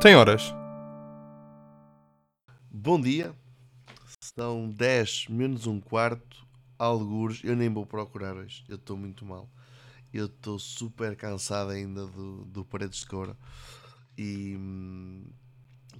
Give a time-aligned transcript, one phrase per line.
[0.00, 0.54] Tem horas.
[2.70, 3.36] Bom dia.
[4.18, 6.46] São 10 menos um quarto.
[6.78, 7.44] Algures.
[7.44, 8.64] Eu nem vou procurar hoje.
[8.66, 9.46] Eu estou muito mal.
[10.10, 13.36] Eu estou super cansado ainda do, do Paredes de Coura.
[14.16, 15.30] E hum,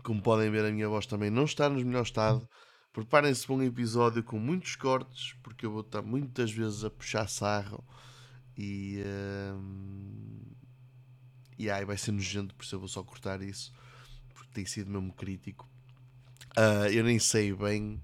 [0.03, 2.49] como podem ver, a minha voz também não está no melhor estado.
[2.95, 7.29] Preparem-se para um episódio com muitos cortes, porque eu vou estar muitas vezes a puxar
[7.29, 7.85] sarro
[8.57, 9.03] e.
[9.55, 10.41] hum,
[11.61, 13.71] e ai, vai ser nojento, por isso eu vou só cortar isso,
[14.53, 15.69] tem sido mesmo crítico.
[16.57, 18.01] Ah, eu nem sei bem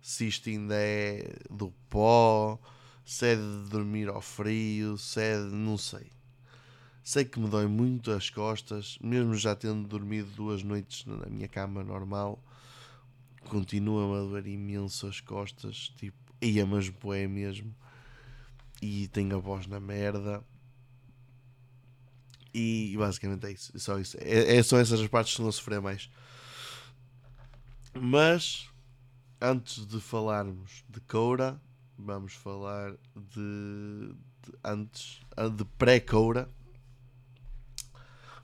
[0.00, 2.58] se isto ainda é do pó,
[3.04, 5.54] se é de dormir ao frio, se é de.
[5.54, 6.10] não sei.
[7.02, 11.48] Sei que me dói muito as costas, mesmo já tendo dormido duas noites na minha
[11.48, 12.42] cama normal,
[13.48, 17.74] continua-me a doer imenso as costas, tipo, ia, mas boé mesmo.
[18.80, 20.42] E tenho a voz na merda.
[22.52, 23.72] E basicamente é isso.
[23.74, 24.16] é Só isso.
[24.20, 26.10] É, é só essas as partes que não sofrer mais.
[27.94, 28.68] Mas
[29.40, 31.60] antes de falarmos de Coura,
[31.96, 36.48] vamos falar de, de antes ah, de pré-Coura.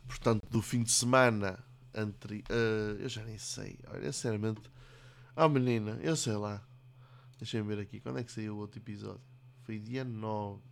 [0.06, 1.58] Portanto, do fim de semana
[1.94, 2.44] entre.
[2.50, 3.78] ah, eu já nem sei.
[3.88, 4.62] Olha, sinceramente.
[5.34, 6.62] Ah, menina, eu sei lá.
[7.38, 8.00] Deixa-me ver aqui.
[8.00, 9.20] Quando é que saiu o outro episódio?
[9.62, 10.62] Foi dia 9.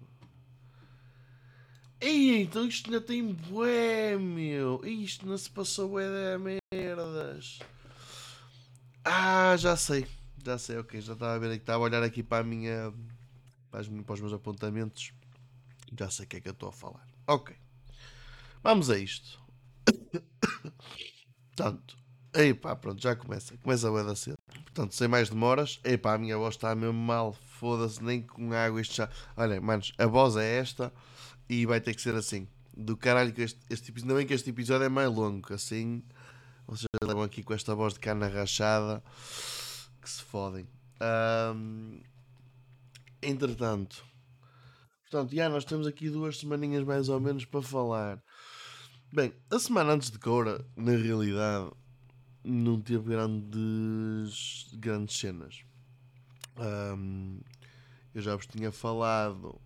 [2.05, 4.84] Ei, então isto ainda tem bué, meu.
[4.84, 7.61] Isto não se passou bué de merdas.
[9.02, 10.06] Ah, já sei.
[10.44, 11.00] Já sei, ok.
[11.00, 11.62] Já estava a ver aqui.
[11.62, 12.92] Estava a olhar aqui para a minha.
[13.70, 15.14] Para, os meus apontamentos.
[15.98, 17.08] Já sei o que é que eu estou a falar.
[17.27, 17.56] Ok.
[18.62, 19.41] Vamos a isto.
[21.56, 21.96] Portanto.
[22.34, 23.56] Epá, pronto, já começa.
[23.56, 24.36] Começa a da cedo.
[24.52, 25.80] Portanto, sem mais demoras.
[25.83, 27.33] Epá, a minha voz está mesmo mal.
[27.33, 29.08] Foda-se, nem com água isto já.
[29.39, 30.92] Olha, manos, a voz é esta
[31.48, 32.48] e vai ter que ser assim.
[32.76, 34.10] Do caralho que este, este episódio.
[34.10, 36.02] Ainda bem que este episódio é mais longo, assim.
[36.66, 39.02] Vocês levam aqui com esta voz de cana rachada
[40.00, 40.66] que se fodem.
[41.00, 42.00] Ahm,
[43.22, 44.04] entretanto,
[45.02, 48.22] portanto, já nós temos aqui duas semaninhas mais ou menos para falar.
[49.12, 51.70] Bem, a semana antes de Cora, na realidade,
[52.42, 55.62] não teve grandes, grandes cenas.
[56.56, 57.40] Ahm,
[58.14, 59.60] eu já vos tinha falado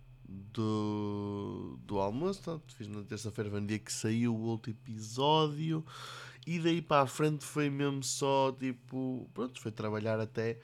[0.53, 5.85] do, do almoço, fiz na terça-feira, foi no dia que saiu o outro episódio.
[6.45, 9.29] E daí para a frente foi mesmo só tipo.
[9.33, 10.59] Pronto, foi trabalhar até.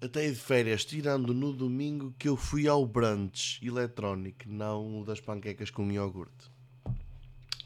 [0.00, 5.20] Até de férias, tirando no domingo que eu fui ao brunch eletrónico, não o das
[5.20, 6.50] panquecas com iogurte.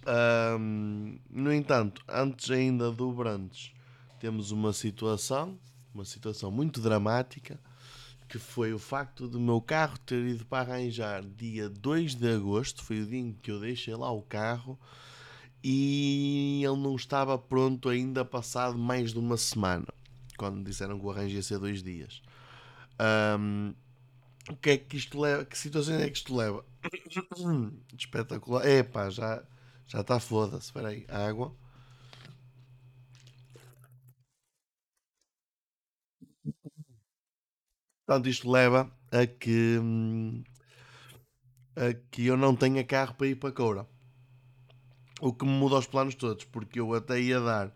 [0.07, 3.75] Ahm, no entanto, antes ainda do brunch,
[4.21, 5.59] temos uma situação,
[5.95, 7.59] uma situação muito dramática,
[8.29, 12.83] que foi o facto do meu carro ter ido para arranjar dia 2 de agosto,
[12.83, 14.79] foi o dia em que eu deixei lá o carro,
[15.63, 19.87] e ele não estava pronto ainda passado mais de uma semana,
[20.37, 22.23] quando disseram que o arranjo ia ser dois dias.
[22.99, 23.75] Ahm,
[24.49, 25.45] o que é que isto leva?
[25.45, 26.65] Que situações é que isto leva?
[27.99, 28.67] Espetacular.
[28.67, 29.43] Epá, já
[29.87, 30.67] já está foda-se.
[30.67, 31.55] Espera aí, água.
[38.07, 40.43] Portanto, isto leva a que, hum,
[41.77, 43.87] a que eu não tenha carro para ir para Coura.
[45.21, 47.73] O que me muda os planos todos, porque eu até ia dar,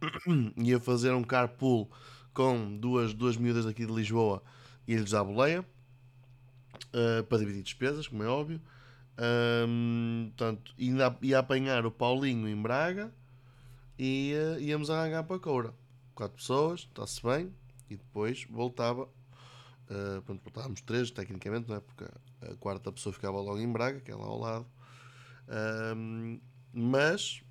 [0.56, 1.90] ia fazer um carpool
[2.32, 4.42] com duas, duas miúdas aqui de Lisboa
[4.86, 5.64] e eles à boleia,
[6.92, 8.60] eh, para dividir despesas, como é óbvio.
[9.18, 13.12] Ahm, portanto, ainda ia apanhar o Paulinho em Braga
[13.98, 15.74] e eh, íamos arrancar para Coura.
[16.14, 17.52] Quatro pessoas, está-se bem,
[17.90, 19.08] e depois voltava.
[19.90, 21.80] Eh, pronto, voltávamos três, tecnicamente, não é?
[21.80, 22.04] Porque
[22.42, 24.66] a, quarta pessoa ficava logo em Braga, que é lá ao lado.
[25.48, 26.38] Ahm,
[26.72, 27.42] mas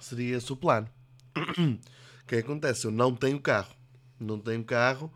[0.00, 0.88] seria esse o plano.
[1.36, 2.86] O que acontece?
[2.86, 3.72] Eu não tenho carro.
[4.18, 5.12] Não tenho carro.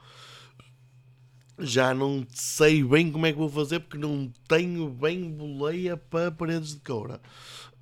[1.58, 6.30] Já não sei bem como é que vou fazer porque não tenho bem boleia para
[6.30, 7.21] paredes de coura.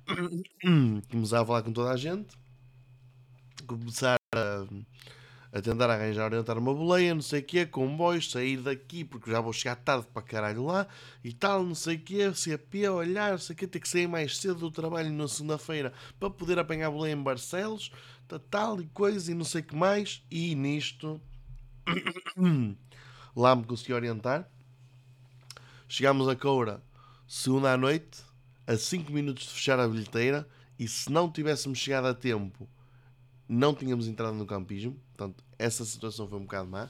[1.11, 2.35] Começar a falar com toda a gente.
[3.67, 4.65] Começar a,
[5.51, 9.41] a tentar arranjar, orientar uma boleia, não sei o quê, comboios, sair daqui porque já
[9.41, 10.87] vou chegar tarde para caralho lá
[11.23, 14.07] e tal, não sei o quê, CP, olhar, não sei o quê, ter que sair
[14.07, 17.91] mais cedo do trabalho na segunda-feira para poder apanhar a boleia em Barcelos,
[18.49, 20.23] tal e coisa e não sei o que mais.
[20.29, 21.19] E nisto
[23.35, 24.47] lá me consegui orientar.
[25.87, 26.83] Chegámos a Coura
[27.29, 28.23] segunda à noite,
[28.65, 30.47] a 5 minutos de fechar a bilheteira,
[30.79, 32.67] e se não tivéssemos chegado a tempo,
[33.49, 34.95] não tínhamos entrado no campismo.
[35.17, 36.87] Portanto, essa situação foi um bocado má.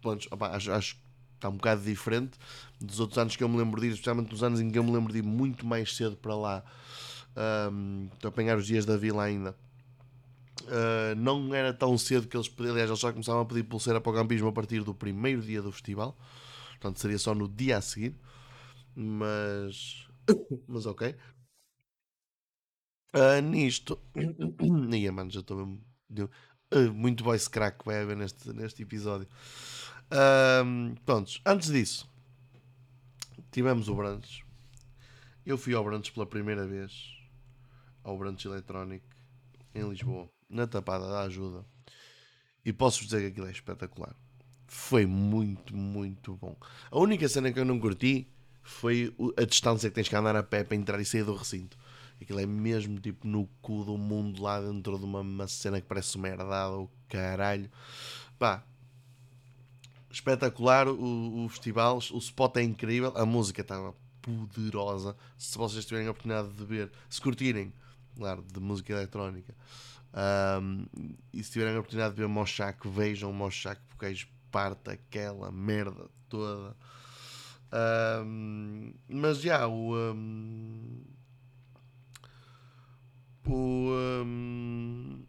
[0.00, 1.00] Pronto, opá, acho, acho que
[1.34, 2.38] está um bocado diferente
[2.80, 4.82] dos outros anos que eu me lembro de ir, especialmente dos anos em que eu
[4.82, 6.64] me lembro de ir muito mais cedo para lá.
[7.70, 9.54] Um, a apanhar os dias da vila ainda.
[10.62, 14.00] Uh, não era tão cedo que eles pediam, aliás, eles já começavam a pedir pulseira
[14.00, 16.16] para o campismo a partir do primeiro dia do festival,
[16.70, 18.16] portanto seria só no dia a seguir,
[18.96, 20.08] mas,
[20.66, 21.14] mas ok.
[23.14, 23.98] Uh, nisto,
[24.94, 25.80] ia mano, já estou mesmo.
[26.72, 29.28] Uh, muito voice crack vai haver neste, neste episódio.
[30.06, 32.08] Uh, prontos, antes disso,
[33.50, 34.44] tivemos o brunch.
[35.44, 37.16] Eu fui ao brunch pela primeira vez
[38.02, 39.06] ao brunch eletrónico
[39.74, 41.64] em Lisboa na tapada da ajuda.
[42.64, 44.14] E posso dizer que aquilo é espetacular.
[44.66, 46.56] Foi muito, muito bom.
[46.90, 48.28] A única cena que eu não curti
[48.62, 51.78] foi a distância que tens que andar a pé para entrar e sair do recinto.
[52.20, 55.86] Aquilo é mesmo tipo no cu do mundo lá dentro de uma, uma cena que
[55.86, 57.70] parece uma herdada ou caralho.
[58.38, 58.64] Pá,
[60.10, 65.16] espetacular o, o, festival, o spot é incrível, a música estava poderosa.
[65.36, 67.72] Se vocês tiverem a oportunidade de ver, se curtirem,
[68.16, 69.54] claro, de música eletrónica,
[70.62, 70.86] um,
[71.32, 76.08] e se tiverem a oportunidade de ver Moshak, vejam Moshak porque eles parte aquela merda
[76.28, 76.74] toda.
[78.24, 79.94] Um, mas já, o.
[79.94, 81.02] Um,
[83.52, 85.24] o.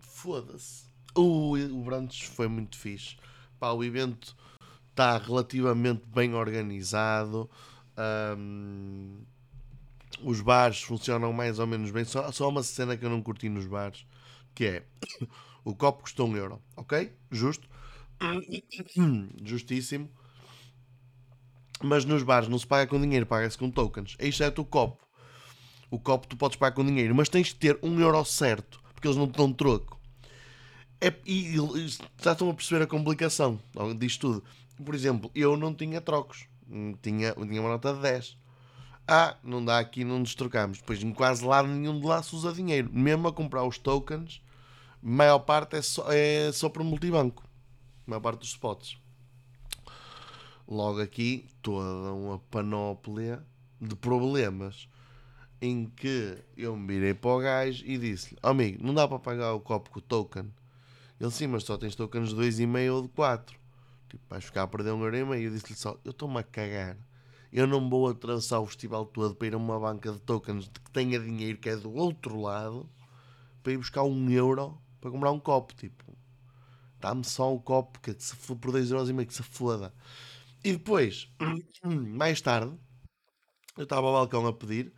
[0.00, 0.90] Foda-se.
[1.14, 3.16] O, o Brandes foi muito fixe.
[3.58, 4.36] Pá, o evento
[4.90, 7.50] está relativamente bem organizado.
[8.36, 9.22] Um,
[10.22, 12.04] os bares funcionam mais ou menos bem.
[12.04, 14.04] Só, só uma cena que eu não curti nos bares,
[14.54, 14.82] que é
[15.64, 17.12] o copo custou um euro, ok?
[17.30, 17.68] Justo.
[19.42, 20.10] Justíssimo.
[21.82, 24.16] Mas nos bares não se paga com dinheiro, paga-se com tokens.
[24.18, 25.09] Exceto o copo.
[25.90, 29.08] O copo tu podes pagar com dinheiro, mas tens de ter um euro certo, porque
[29.08, 29.98] eles não te dão troco.
[31.00, 31.88] É, e, e
[32.22, 33.58] já estão a perceber a complicação
[33.98, 34.44] disto tudo.
[34.84, 36.46] Por exemplo, eu não tinha trocos.
[37.02, 38.38] Tinha, tinha uma nota de 10.
[39.08, 40.78] Ah, não dá aqui, não nos trocamos.
[40.78, 42.90] Depois em quase lado nenhum de lá se usa dinheiro.
[42.92, 44.40] Mesmo a comprar os tokens,
[45.02, 47.42] maior parte é só, é só para multibanco.
[48.06, 48.96] A maior parte dos spots.
[50.68, 53.44] Logo aqui, toda uma panóplia
[53.80, 54.88] de problemas
[55.60, 59.18] em que eu me virei para o gajo e disse-lhe: oh, amigo, não dá para
[59.18, 60.52] pagar o copo com o token.
[61.20, 63.58] Ele sim, mas só tens tokens de 2,5 ou de 4.
[64.08, 65.48] Tipo, vais ficar a perder um euro e meio.
[65.48, 66.96] Eu disse-lhe só: eu estou-me a cagar
[67.52, 70.80] eu não vou atravessar o festival todo para ir a uma banca de tokens de
[70.80, 72.88] que tenha dinheiro que é do outro lado
[73.62, 75.74] para ir buscar um euro para comprar um copo.
[75.74, 76.16] Tipo,
[77.00, 79.92] dá-me só um copo que se for por 2 euros e que se foda.
[80.62, 81.28] E depois,
[81.84, 82.72] mais tarde,
[83.76, 84.92] eu estava ao balcão a pedir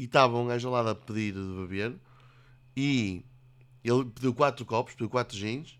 [0.00, 1.94] e estava um gajo lá a pedir de beber
[2.74, 3.22] e
[3.84, 5.78] ele pediu 4 copos, pediu 4 jeans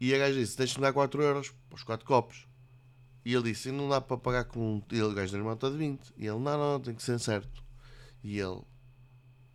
[0.00, 2.48] e a gaja disse: Deixa-me dar 4 euros os 4 copos.
[3.22, 4.82] E ele disse: Não dá para pagar com.
[4.90, 6.14] Ele, o gajo da irmã está de 20.
[6.16, 7.62] E ele: Não, não, tem que ser certo.
[8.24, 8.62] E ele: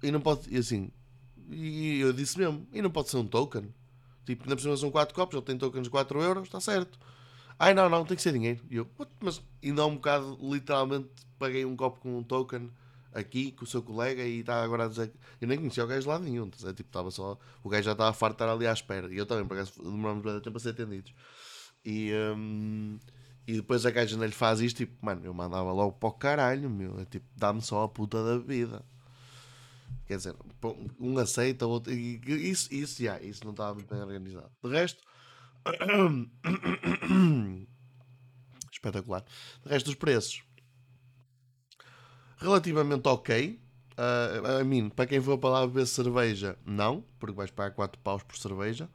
[0.03, 0.53] E não pode.
[0.53, 0.91] E assim.
[1.49, 3.73] E eu disse mesmo: E não pode ser um token.
[4.23, 6.99] Tipo, ainda por cima são 4 copos, ele tem tokens de 4 euros, está certo.
[7.57, 8.63] Ai não, não, tem que ser dinheiro.
[8.69, 8.87] E eu:
[9.19, 11.09] Mas ainda há um bocado, literalmente,
[11.39, 12.69] paguei um copo com um token
[13.13, 15.11] aqui com o seu colega e está agora a dizer.
[15.39, 16.49] Eu nem conhecia o gajo lá nenhum.
[16.49, 17.37] Tá tipo, estava só.
[17.63, 19.13] O gajo já estava farto de estar ali à espera.
[19.13, 21.13] E eu também, por acaso, demorámos bastante tempo a ser atendidos.
[21.85, 22.11] E.
[22.13, 22.99] Um,
[23.47, 26.11] e depois a gaja não lhe faz isto, tipo, mano, eu mandava logo para o
[26.11, 26.99] caralho, meu.
[26.99, 28.83] É tipo, dá-me só a puta da vida.
[30.05, 30.35] Quer dizer,
[30.99, 31.93] um aceita, outro.
[31.93, 34.51] Isso, isso, já, isso não estava muito bem organizado.
[34.61, 35.01] De resto.
[38.71, 39.23] Espetacular.
[39.63, 40.43] De resto, dos preços.
[42.37, 43.59] Relativamente ok.
[43.97, 47.99] Uh, a mim, para quem for para lá beber cerveja, não, porque vais pagar 4
[48.01, 48.87] paus por cerveja.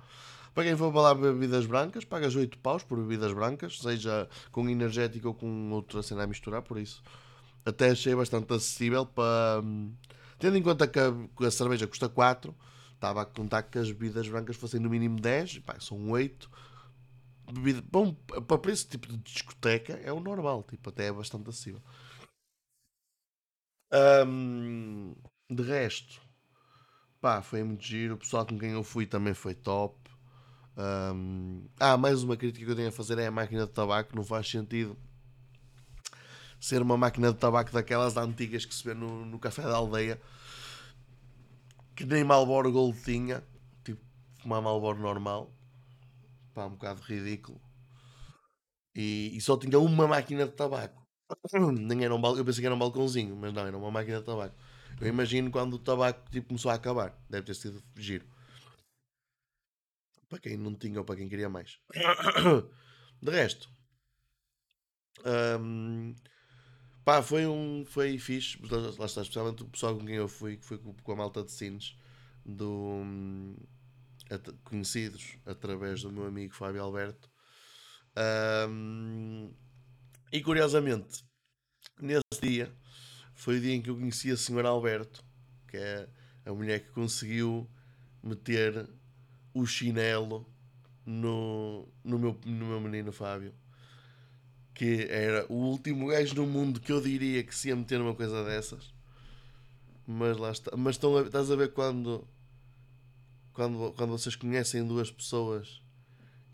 [0.54, 4.68] Para quem for para lá bebidas brancas, pagas 8 paus por bebidas brancas, seja com
[4.68, 7.02] energético ou com outra cena a misturar, por isso
[7.64, 9.62] até achei bastante acessível para.
[10.38, 12.54] Tendo em conta que a, cerveja custa 4,
[12.94, 16.50] estava a contar que as bebidas brancas fossem no mínimo 10, pá, são 8.
[17.52, 21.80] Bebida, bom, para esse tipo de discoteca é o normal, tipo, até é bastante acessível.
[24.26, 25.14] Um,
[25.50, 26.20] de resto,
[27.20, 28.14] pá, foi muito giro.
[28.14, 29.98] O pessoal com quem eu fui também foi top.
[30.76, 34.16] Um, ah, mais uma crítica que eu tenho a fazer é a máquina de tabaco.
[34.16, 34.96] Não faz sentido
[36.60, 40.20] ser uma máquina de tabaco daquelas antigas que se vê no, no café da aldeia
[41.94, 43.42] que nem Malboro Gold tinha.
[43.84, 44.00] Tipo,
[44.40, 45.52] fumar Malboro normal.
[46.54, 47.60] Pá, um bocado ridículo.
[48.94, 51.01] E, e só tinha uma máquina de tabaco.
[51.72, 54.20] Nem era um balcão, eu pensei que era um balcãozinho, mas não, era uma máquina
[54.20, 54.56] de tabaco.
[55.00, 57.16] Eu imagino quando o tabaco tipo, começou a acabar.
[57.28, 58.26] Deve ter sido giro.
[60.28, 61.78] Para quem não tinha ou para quem queria mais.
[63.22, 63.70] De resto,
[65.60, 66.14] hum,
[67.04, 67.84] Pá, foi um.
[67.84, 68.58] Foi fixe.
[68.98, 71.50] Lá está, especialmente o pessoal com quem eu fui, que foi com a malta de
[71.50, 71.96] Sines,
[72.44, 73.02] do,
[74.30, 77.30] at, conhecidos através do meu amigo Fábio Alberto.
[78.68, 79.52] Um,
[80.32, 81.24] e curiosamente,
[82.00, 82.72] nesse dia
[83.34, 85.22] foi o dia em que eu conheci a senhora Alberto,
[85.68, 86.08] que é
[86.46, 87.68] a mulher que conseguiu
[88.22, 88.88] meter
[89.52, 90.46] o chinelo
[91.04, 93.52] no, no, meu, no meu menino Fábio.
[94.74, 98.14] Que era o último gajo no mundo que eu diria que se ia meter numa
[98.14, 98.94] coisa dessas.
[100.06, 100.74] Mas lá está.
[100.76, 102.26] Mas estão a, estás a ver quando,
[103.52, 105.82] quando, quando vocês conhecem duas pessoas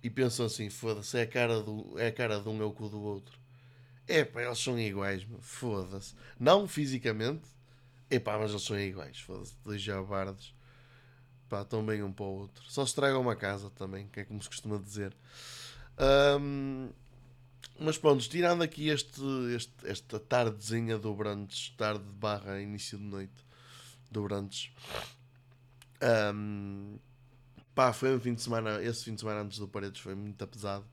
[0.02, 2.72] e pensam assim: foda-se, é, a cara do, é a cara de um é o
[2.72, 3.38] cu do outro.
[4.08, 6.14] É pá, eles são iguais, foda-se.
[6.40, 7.46] Não fisicamente,
[8.10, 9.54] é pá, mas eles são iguais, foda-se.
[9.62, 10.54] Dois jabardes
[11.48, 12.62] Pá, tão bem um para o outro.
[12.68, 15.16] Só se traga uma casa também, que é como se costuma dizer.
[16.38, 16.90] Um,
[17.80, 19.22] mas pronto, tirando aqui este,
[19.54, 23.44] este, esta tardezinha do Brandes, tarde barra início de noite
[24.10, 24.70] do Brandes,
[26.34, 26.98] um,
[27.74, 30.46] pá, foi um fim de semana, esse fim de semana antes do Paredes foi muito
[30.46, 30.84] pesado,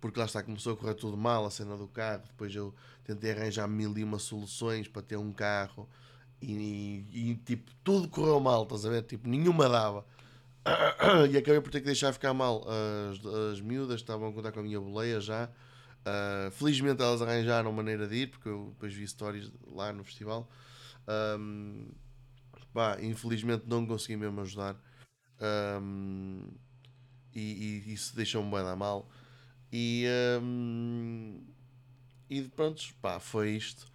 [0.00, 3.32] porque lá está, começou a correr tudo mal, a cena do carro, depois eu tentei
[3.32, 5.88] arranjar mil e uma soluções para ter um carro,
[6.42, 9.02] e, e, tipo, tudo correu mal, estás a ver?
[9.02, 10.06] Tipo, nenhuma dava.
[11.30, 12.66] E acabei por ter que deixar ficar mal
[13.10, 15.48] as, as miúdas estavam a contar com a minha boleia já.
[16.00, 20.48] Uh, felizmente elas arranjaram maneira de ir, porque eu depois vi stories lá no festival.
[21.38, 21.88] Um,
[22.72, 24.76] pá, infelizmente não consegui mesmo ajudar.
[25.82, 26.46] Um,
[27.34, 29.08] e, e, isso deixou-me bem da mal.
[29.72, 30.06] E,
[30.42, 31.40] um,
[32.28, 33.86] e pronto, pá, foi isto.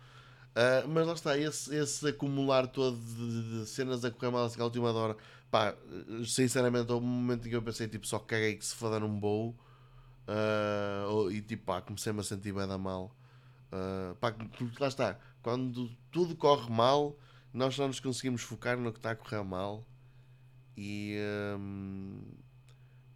[0.52, 4.62] Uh, mas lá está, esse, esse acumular todo de, de, cenas a correr mal assim
[4.62, 5.18] à última hora,
[5.52, 5.76] pá,
[6.26, 9.20] sinceramente, houve um momento em que eu pensei, tipo, só caguei que se foda num
[9.20, 9.54] bowl
[10.28, 13.14] uh, e tipo, pá, comecei-me a sentir bem da mal.
[13.72, 17.20] Uh, pá, porque lá está, quando tudo corre mal,
[17.54, 19.86] nós só nos conseguimos focar no que está a correr mal
[20.78, 21.18] e,
[21.58, 22.22] um,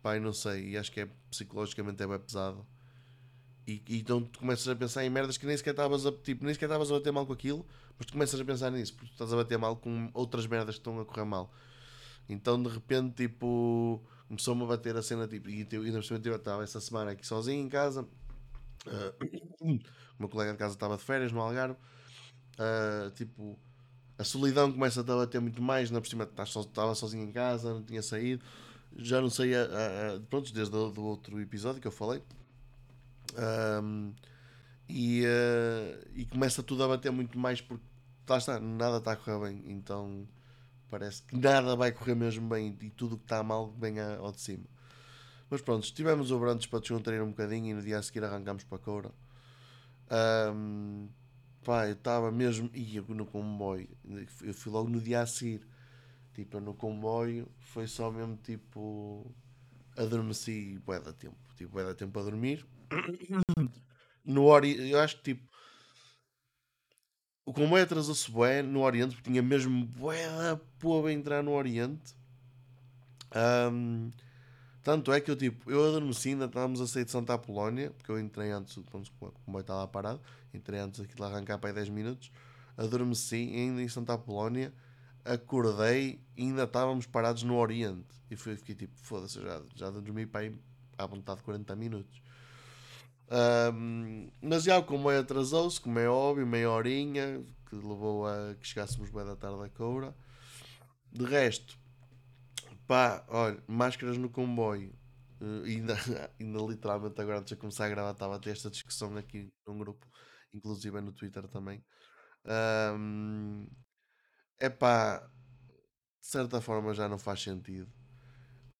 [0.02, 2.66] pá, não sei, e acho que é psicologicamente é bem pesado.
[3.68, 6.44] E, e, então tu começas a pensar em merdas que nem sequer estavas a, tipo,
[6.44, 7.66] nem sequer estavas a bater mal com aquilo,
[7.98, 10.76] mas tu começas a pensar nisso, porque tu estás a bater mal com outras merdas
[10.76, 11.54] que estão a correr mal.
[12.28, 16.64] Então de repente, tipo, começou-me a bater a cena, tipo, e ainda por eu estava
[16.64, 19.80] essa semana aqui sozinho em casa, uh, o
[20.20, 23.60] meu colega de casa estava de férias no Algarve, uh, tipo,
[24.18, 27.84] a solidão começa a bater muito mais, na por cima estava sozinho em casa, não
[27.84, 28.44] tinha saído,
[28.98, 32.22] já não sei, uh, pronto, desde o do outro episódio que eu falei,
[33.84, 34.14] um,
[34.88, 37.84] e, uh, e começa tudo a bater muito mais porque
[38.28, 39.64] lá está, nada está a correr bem.
[39.68, 40.28] Então
[40.90, 44.42] parece que nada vai correr mesmo bem e tudo que está mal vem ao de
[44.42, 44.66] cima.
[45.50, 48.64] Mas pronto, tivemos o Brandes para descontrair um bocadinho e no dia a seguir arrancamos
[48.64, 49.12] para a Coura.
[50.54, 51.10] Um,
[51.64, 52.70] pá, eu estava mesmo.
[52.74, 53.90] Ia no comboio.
[54.44, 55.68] Eu fui logo no dia a seguir.
[56.34, 59.34] Tipo, no comboio foi só mesmo tipo.
[59.98, 61.38] Adormeci bué da tempo.
[61.56, 62.66] Tipo, bué da tempo a dormir.
[64.26, 64.92] No Ori...
[64.92, 65.50] Eu acho que tipo.
[67.46, 72.14] O comboio atrasou-se bué no Oriente, porque tinha mesmo bué da a entrar no Oriente.
[73.72, 74.12] Um,
[74.84, 78.12] tanto é que eu tipo, eu adormeci, ainda estávamos a sair de Santa Apolónia, porque
[78.12, 80.22] eu entrei antes, pronto, o comboio estava parado,
[80.54, 82.32] entrei antes aqui de arrancar para aí 10 minutos,
[82.78, 84.74] adormeci ainda em Santa Apolónia,
[85.26, 88.16] acordei e ainda estávamos parados no Oriente.
[88.30, 90.56] E foi, fiquei tipo, foda-se, já, já dormi para aí
[90.98, 92.22] à vontade de 40 minutos.
[93.32, 98.68] Um, mas já o comboio atrasou-se, como é óbvio, meia horinha, que levou a que
[98.68, 100.16] chegássemos bem da tarde a Coura.
[101.12, 101.78] De resto,
[102.88, 104.94] pá, olha, máscaras no comboio.
[105.40, 105.96] Uh, ainda,
[106.40, 109.78] ainda literalmente agora antes de começar a gravar estava a ter esta discussão aqui num
[109.78, 110.06] grupo,
[110.54, 111.84] inclusive no Twitter também.
[112.46, 113.68] Um,
[114.60, 115.20] é pá,
[116.20, 117.92] de certa forma já não faz sentido.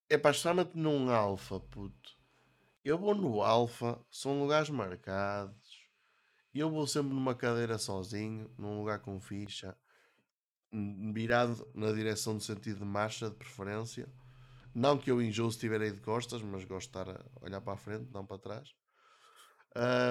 [0.10, 2.20] É pá, especialmente num alfa, puto
[2.84, 5.88] eu vou no Alfa, são lugares marcados.
[6.54, 9.78] Eu vou sempre numa cadeira sozinho, num lugar com ficha,
[11.14, 14.12] virado na direção do sentido de marcha, de preferência.
[14.74, 17.62] Não que eu enjoo se estiver aí de costas, mas gosto de estar a olhar
[17.62, 18.74] para a frente, não para trás.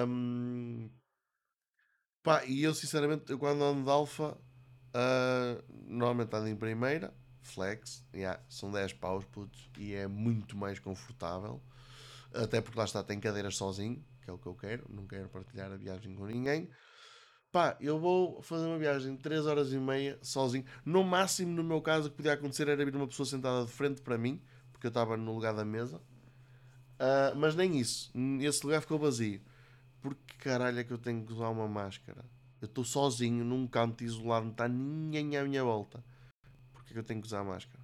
[0.07, 0.89] Um,
[2.23, 4.37] pá, e eu sinceramente, eu quando ando de alfa,
[4.93, 9.25] uh, normalmente ando em primeira, flex, yeah, são 10 paus,
[9.77, 11.61] e é muito mais confortável.
[12.33, 15.27] Até porque lá está, tem cadeiras sozinho, que é o que eu quero, não quero
[15.29, 16.69] partilhar a viagem com ninguém.
[17.51, 20.63] Pá, eu vou fazer uma viagem de 3 horas e meia sozinho.
[20.85, 23.71] No máximo, no meu caso, o que podia acontecer era vir uma pessoa sentada de
[23.71, 24.39] frente para mim,
[24.71, 25.97] porque eu estava no lugar da mesa.
[26.99, 28.11] Uh, mas nem isso.
[28.39, 29.41] Esse lugar ficou vazio.
[29.99, 32.23] Porque caralho é que eu tenho que usar uma máscara?
[32.61, 36.03] Eu estou sozinho num canto isolado, não está ninguém à minha volta.
[36.73, 37.79] Porquê que eu tenho que usar máscara?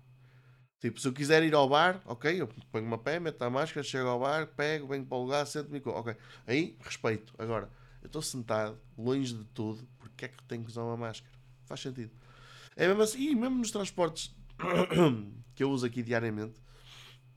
[0.79, 3.84] Tipo, se eu quiser ir ao bar, ok, eu ponho uma pé, meto a máscara,
[3.84, 6.15] chego ao bar, pego, venho para o lugar, sento-me ok.
[6.46, 7.34] Aí, respeito.
[7.39, 7.70] Agora,
[8.01, 11.34] eu estou sentado, longe de tudo, porque é que tenho que usar uma máscara?
[11.65, 12.12] Faz sentido.
[12.75, 14.36] É mesmo assim, e mesmo nos transportes
[15.55, 16.62] que eu uso aqui diariamente,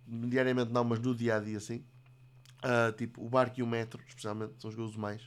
[0.06, 1.84] diariamente não, mas no dia a dia sim,
[2.64, 5.22] uh, tipo o barco e o metro, especialmente, são os que eu uso mais.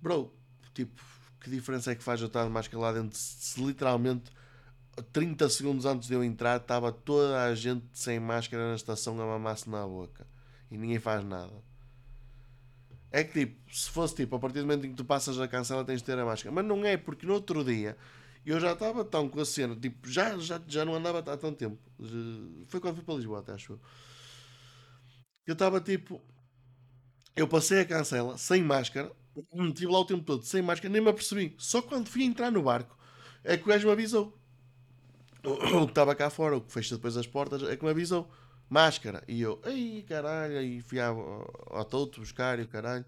[0.00, 0.34] Bro,
[0.74, 1.02] tipo,
[1.40, 4.30] que diferença é que faz eu estar de máscara lá dentro se literalmente
[5.12, 9.26] 30 segundos antes de eu entrar estava toda a gente sem máscara na estação a
[9.26, 10.26] mamar-se na boca
[10.70, 11.62] e ninguém faz nada.
[13.10, 15.48] É que tipo, se fosse tipo, a partir do momento em que tu passas a
[15.48, 16.54] cancela tens de ter a máscara.
[16.54, 17.96] Mas não é, porque no outro dia
[18.46, 21.52] eu já estava tão com a cena, tipo, já, já, já não andava há tanto
[21.56, 21.78] tempo.
[22.68, 23.80] Foi quando fui para Lisboa, até acho eu.
[25.46, 26.20] Eu estava tipo.
[27.34, 31.10] Eu passei a cancela sem máscara, estive lá o tempo todo sem máscara, nem me
[31.10, 31.54] apercebi.
[31.58, 32.96] Só quando fui entrar no barco
[33.44, 34.36] é que o gajo me avisou.
[35.42, 38.30] O que estava cá fora, o que fecha depois as portas, é que me avisou.
[38.68, 39.24] Máscara.
[39.26, 43.04] E eu, ei caralho, e fui ao, Toto buscar e o caralho.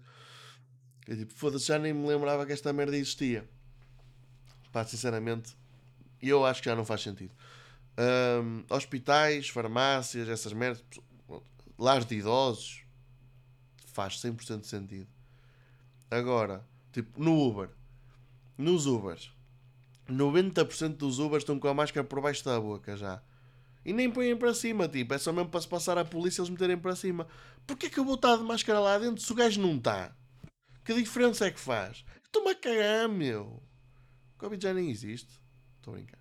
[1.07, 3.47] E tipo, foda-se, já nem me lembrava que esta merda existia.
[4.71, 5.55] Pá, sinceramente,
[6.21, 7.31] eu acho que já não faz sentido.
[7.97, 10.83] Um, hospitais, farmácias, essas merdas,
[11.77, 12.83] lares de idosos,
[13.85, 15.12] faz 100% de sentido.
[16.13, 17.69] Agora, tipo, no Uber,
[18.55, 19.31] nos Ubers,
[20.07, 23.19] 90% dos Ubers estão com a máscara por baixo da boca já.
[23.83, 26.51] E nem põem para cima, tipo, é só mesmo para se passar a polícia eles
[26.51, 27.27] meterem para cima.
[27.65, 30.15] Porquê que eu vou estar de máscara lá dentro se o gajo não está?
[30.85, 32.05] Que diferença é que faz?
[32.23, 33.63] Estou-me a cagar, meu.
[34.37, 35.41] Covid já nem existe.
[35.77, 36.19] Estou a brincar.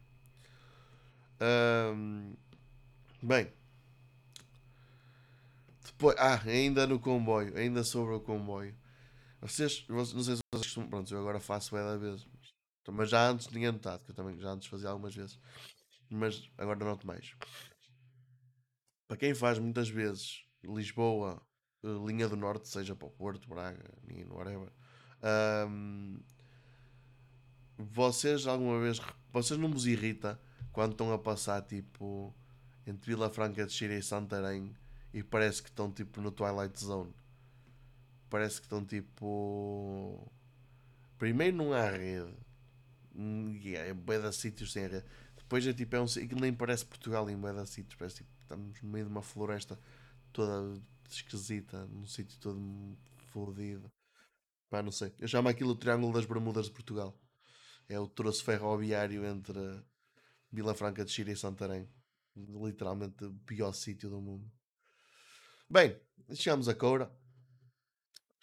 [3.23, 3.53] Bem.
[5.85, 7.57] Depois, ah, ainda no comboio.
[7.59, 8.75] Ainda sobre o comboio.
[9.43, 10.89] Vocês, não sei se vocês costumam.
[10.89, 12.27] Pronto, eu agora faço é da vez.
[12.89, 15.39] Mas já antes tinha notado, que eu também já antes fazia algumas vezes.
[16.09, 17.35] Mas agora não noto mais.
[19.09, 21.43] Para quem faz muitas vezes Lisboa,
[21.83, 23.91] eh, linha do norte, seja para o Porto, Braga,
[24.31, 24.73] whatever.
[25.69, 26.21] Um,
[27.77, 29.01] vocês alguma vez.
[29.33, 32.35] Vocês não vos irrita quando estão a passar tipo
[32.87, 34.75] entre Vila Franca de Xira e Santarém
[35.13, 37.13] e parece que estão tipo no Twilight Zone?
[38.33, 40.33] Parece que estão tipo.
[41.19, 42.35] Primeiro não há rede.
[43.63, 45.05] Yeah, é de sítios sem rede.
[45.37, 47.95] Depois é tipo, é um que nem parece Portugal em de sítios.
[47.95, 49.79] Parece tipo, estamos no meio de uma floresta
[50.33, 52.97] toda esquisita, num sítio todo
[53.33, 53.93] fodido.
[54.71, 55.13] Pá, não sei.
[55.19, 57.15] Eu chamo aquilo o Triângulo das Bermudas de Portugal.
[57.87, 59.59] É o troço ferroviário entre
[60.51, 61.87] Vila Franca de Xira e Santarém.
[62.35, 64.51] Literalmente o pior sítio do mundo.
[65.69, 66.01] Bem,
[66.33, 67.15] chegamos a Coura.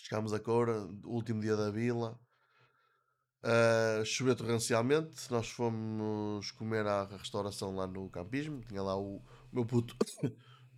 [0.02, 2.18] Chegámos a Coura, último dia da vila.
[3.44, 5.30] Uh, choveu torrencialmente.
[5.30, 8.62] Nós fomos comer à restauração lá no campismo.
[8.62, 9.96] Tinha lá o, o meu puto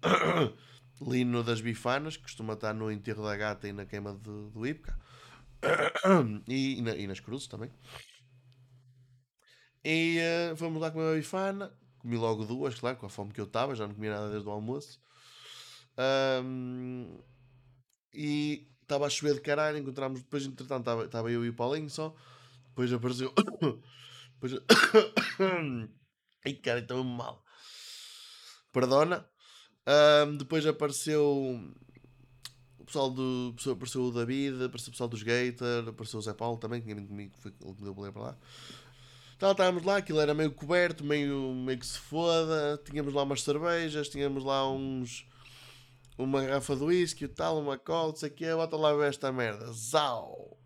[1.00, 4.66] Lino das Bifanas, que costuma estar no enterro da gata e na queima de, do
[4.66, 5.00] Ipca.
[6.48, 7.72] e, e, na, e nas cruzes também.
[9.84, 10.18] E
[10.52, 11.72] uh, fomos lá comer uma bifana.
[12.00, 14.50] Comi logo duas, claro, com a fome que eu estava, já não comia nada desde
[14.50, 15.00] o almoço.
[16.44, 17.22] Um,
[18.12, 22.14] e estava a chover de caralho, encontramos depois, entretanto, estava eu e o Paulinho só.
[22.68, 23.34] Depois apareceu.
[24.40, 24.62] depois...
[26.46, 27.44] Ai, cara, estou mal.
[28.72, 29.26] Perdona.
[30.28, 31.24] Um, depois apareceu
[32.80, 33.56] o pessoal do.
[33.72, 36.96] Apareceu o David, apareceu o pessoal dos Gator, apareceu o Zé Paulo também, que tinha
[36.96, 38.38] vindo comigo, foi ele que deu para lá.
[39.36, 42.80] Então estávamos lá, aquilo era meio coberto, meio, meio que se foda.
[42.86, 45.26] Tínhamos lá umas cervejas, tínhamos lá uns.
[46.18, 48.58] Uma garrafa de whisky e tal, uma cola, não sei o.
[48.58, 49.72] Bota lá esta merda.
[49.72, 50.58] Zau!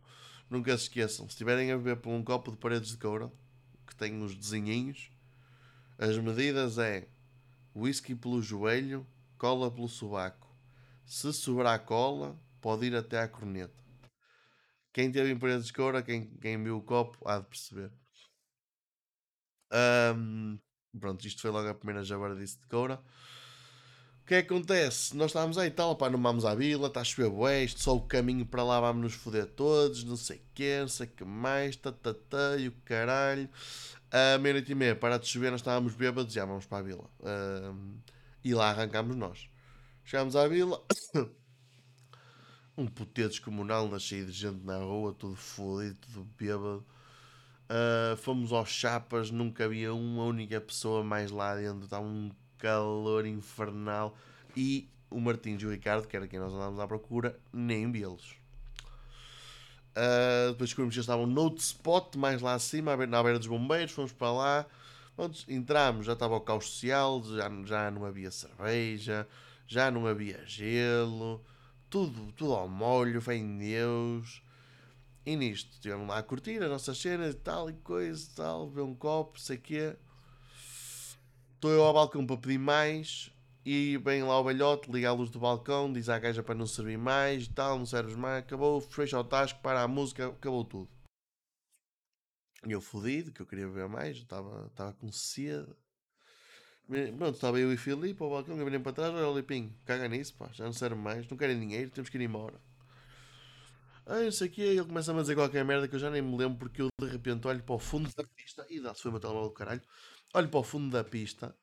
[0.50, 3.32] Nunca se esqueçam, se estiverem a beber por um copo de paredes de couro,
[3.88, 5.10] que tem uns desenhinhos,
[5.98, 7.08] as medidas é
[7.76, 10.56] whisky pelo joelho, cola pelo sobaco.
[11.06, 13.84] Se sobrar cola, pode ir até à corneta.
[14.94, 17.92] Quem teve em paredes de couro, quem, quem viu o copo, há de perceber.
[19.72, 20.60] Um,
[21.00, 23.04] pronto, isto foi logo a primeira jabardice de Coura.
[24.26, 25.16] O que é que acontece?
[25.16, 28.02] Nós estávamos aí tal, pá, não vamos à vila, está a chover bué, só o
[28.02, 31.76] caminho para lá vamos nos foder todos, não sei o que, não sei que mais,
[31.76, 33.48] tatatá, tá, tá, e o caralho.
[34.10, 37.04] À meia-noite e meia, para de chover, nós estávamos bêbados, já vamos para a vila.
[37.22, 37.98] Um,
[38.44, 39.48] e lá arrancámos nós.
[40.04, 40.84] Chegámos à vila,
[42.76, 46.84] um puteiro descomunal, cheio de gente na rua, tudo fodido, tudo bêbado.
[47.70, 52.32] Uh, fomos aos chapas, nunca havia uma única pessoa mais lá dentro, está um
[52.66, 54.18] calor infernal.
[54.58, 58.32] E o Martins e o Ricardo, que era quem nós andávamos à procura, nem vê-los.
[59.92, 63.94] Uh, depois descobrimos que já estavam noutro spot, mais lá acima, na beira dos bombeiros.
[63.94, 64.66] Fomos para lá.
[65.16, 69.26] Pronto, entramos, já estava o caos social, já, já não havia cerveja,
[69.66, 71.42] já não havia gelo,
[71.90, 74.42] tudo, tudo ao molho, fé em Deus.
[75.26, 78.68] E nisto, estivemos lá a curtir as nossas cenas e tal, e coisa e tal,
[78.68, 79.96] beber um copo, sei quê.
[81.56, 83.32] Estou eu ao balcão para pedir mais,
[83.66, 86.68] e vem lá o velhote, liga a luz do balcão, diz à gaja para não
[86.68, 90.64] servir mais e tal, não serves mais, acabou, fecha o tasco, para a música, acabou
[90.64, 90.90] tudo.
[92.68, 95.74] E eu fodido, que eu queria beber mais, estava, com sede.
[97.18, 100.36] Pronto, estava eu e Filipe ao balcão, que para trás, olha o Lipinho, caga nisso,
[100.36, 102.62] pá, já não serve mais, não querem dinheiro, temos que ir embora.
[104.06, 106.60] Ah, isso aqui, ele começa a dizer qualquer merda que eu já nem me lembro,
[106.60, 109.20] porque eu de repente olho para o fundo da pista, e dá-se foi o meu
[109.20, 109.82] telemóvel do caralho,
[110.36, 111.58] olho para o fundo da pista,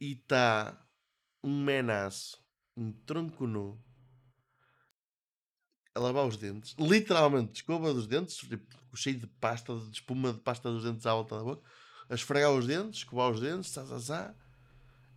[0.00, 0.82] e está
[1.42, 2.42] um menaço,
[2.76, 3.82] um tronco nu,
[5.94, 10.40] a lavar os dentes, literalmente, escova dos dentes, tipo, cheio de pasta, de espuma de
[10.40, 11.68] pasta dos dentes à volta da boca,
[12.08, 14.34] a esfregar os dentes, escovar os dentes, zá, zá, zá.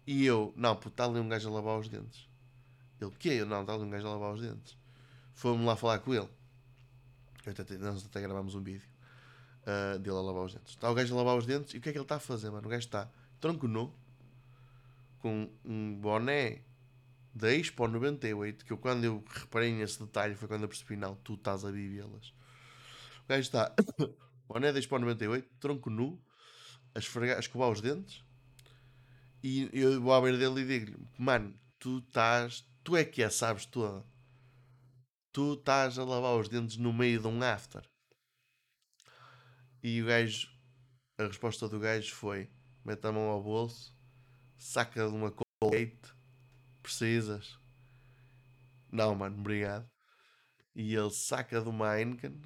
[0.05, 2.27] E eu, não, puto, está ali um gajo a lavar os dentes.
[2.99, 4.77] Ele, que Eu, não, está ali um gajo a lavar os dentes.
[5.33, 6.29] Fomos lá falar com ele.
[7.45, 8.98] Eu até, nós até gravámos um vídeo
[9.69, 10.71] uh, dele a lavar os dentes.
[10.71, 12.19] Está o gajo a lavar os dentes e o que é que ele está a
[12.19, 12.67] fazer, mano?
[12.67, 13.93] O gajo está tronco nu,
[15.19, 16.63] com um boné
[17.33, 21.15] da Expo 98, que eu quando eu reparei nesse detalhe foi quando eu percebi, não,
[21.15, 22.29] tu estás a vivê-las.
[23.23, 23.73] O gajo está,
[24.47, 26.19] boné da Expo 98, tronco nu,
[26.95, 28.23] a, esfregar, a escovar os dentes,
[29.41, 33.29] e eu vou à beira dele e digo-lhe, mano, tu estás, tu é que é,
[33.29, 34.05] sabes toda.
[35.31, 37.88] Tu estás a lavar os dentes no meio de um after.
[39.81, 40.49] E o gajo,
[41.17, 42.49] a resposta do gajo foi,
[42.83, 43.95] mete a mão ao bolso,
[44.57, 46.13] saca de uma Colgate,
[46.81, 47.57] precisas?
[48.91, 49.89] Não, mano, obrigado.
[50.75, 52.41] E ele saca de uma Heineken,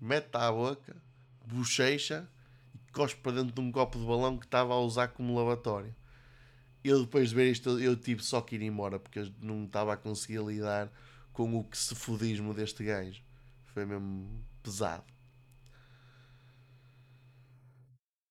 [0.00, 1.02] mete à boca,
[1.44, 2.28] bochecha
[2.74, 5.94] e cospe para dentro de um copo de balão que estava a usar como lavatório.
[6.84, 9.94] Eu depois de ver isto, eu tive só que ir embora porque eu não estava
[9.94, 10.92] a conseguir lidar
[11.32, 13.22] com o que se fudismo deste gajo.
[13.64, 15.17] Foi mesmo pesado.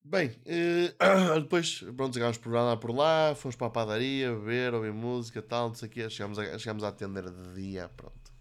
[0.10, 4.94] Bem, uh, depois, pronto, chegámos por lá, por lá, fomos para a padaria, beber, ouvir
[4.94, 6.10] música, tal, não sei o quê.
[6.10, 8.32] Chegámos a, chegámos de dia, pronto.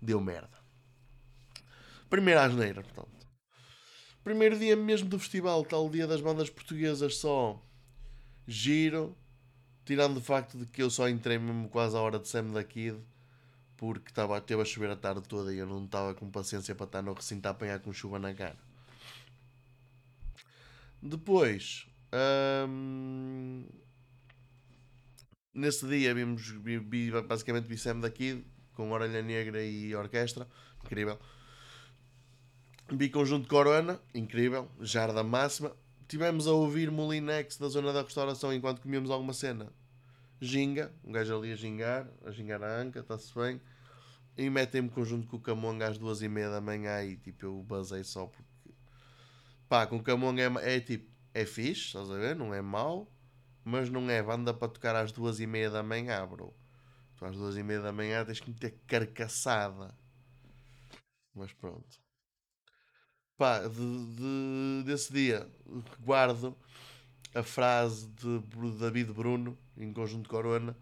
[0.00, 0.58] Deu merda.
[2.08, 3.26] Primeira asneira, portanto.
[4.24, 7.62] Primeiro dia mesmo do festival, tal dia das bandas portuguesas, só
[8.46, 9.14] giro,
[9.84, 12.64] tirando o facto de que eu só entrei mesmo quase à hora de Sam da
[12.64, 12.98] Kid,
[13.76, 16.86] porque estava, teve a chover a tarde toda e eu não estava com paciência para
[16.86, 18.69] estar no recinto a apanhar com chuva na cara.
[21.02, 21.86] Depois,
[22.68, 23.66] hum,
[25.54, 30.46] nesse dia vimos vi, basicamente vi Sam daqui com Orelha Negra e orquestra,
[30.84, 31.18] incrível.
[32.92, 35.74] Vi conjunto Corona, incrível, jarda máxima.
[36.08, 39.72] Tivemos a ouvir Molinex da zona da restauração enquanto comíamos alguma cena.
[40.40, 43.60] Ginga, um gajo ali a gingar, a gingar a anca, está-se bem.
[44.36, 47.62] E metem-me conjunto com o Camonga às duas e meia da manhã e tipo eu
[47.62, 48.49] basei só porque
[49.70, 52.34] Pá, com Camões é, é tipo, é fixe, estás a ver?
[52.34, 53.08] Não é mau,
[53.64, 56.52] mas não é banda para tocar às duas e meia da manhã, bro.
[57.16, 59.96] Tu às duas e meia da manhã tens que meter carcaçada.
[61.32, 62.00] Mas pronto.
[63.38, 65.48] Pá, de, de, desse dia
[66.00, 66.58] guardo
[67.32, 68.40] a frase de
[68.76, 70.76] David Bruno, em conjunto Corona,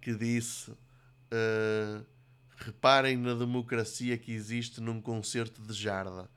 [0.00, 2.06] que disse: uh,
[2.56, 6.32] Reparem na democracia que existe num concerto de jarda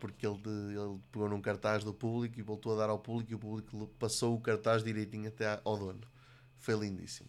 [0.00, 3.34] porque ele, ele pegou num cartaz do público e voltou a dar ao público e
[3.34, 6.00] o público passou o cartaz direitinho até ao dono.
[6.58, 7.28] Foi lindíssimo.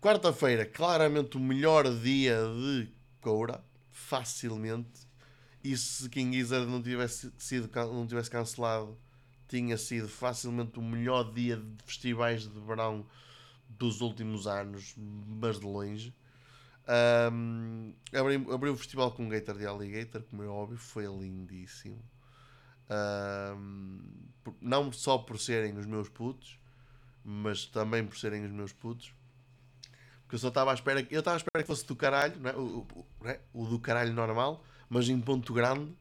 [0.00, 2.88] Quarta-feira, claramente o melhor dia de
[3.20, 5.08] Coura, facilmente.
[5.62, 8.96] E se King Gizzard não tivesse, sido, não tivesse cancelado,
[9.48, 13.06] tinha sido facilmente o melhor dia de festivais de verão
[13.68, 16.14] dos últimos anos, mas de longe.
[16.88, 22.02] Um, abri, abri o festival com um Gator de Alligator, como é óbvio, foi lindíssimo.
[22.90, 24.00] Um,
[24.60, 26.58] não só por serem os meus putos,
[27.22, 29.12] mas também por serem os meus putos.
[30.22, 32.56] Porque eu só estava à espera eu estava à espera que fosse do caralho, é?
[32.56, 32.86] O,
[33.20, 33.40] o, é?
[33.52, 35.94] o do caralho normal, mas em ponto grande.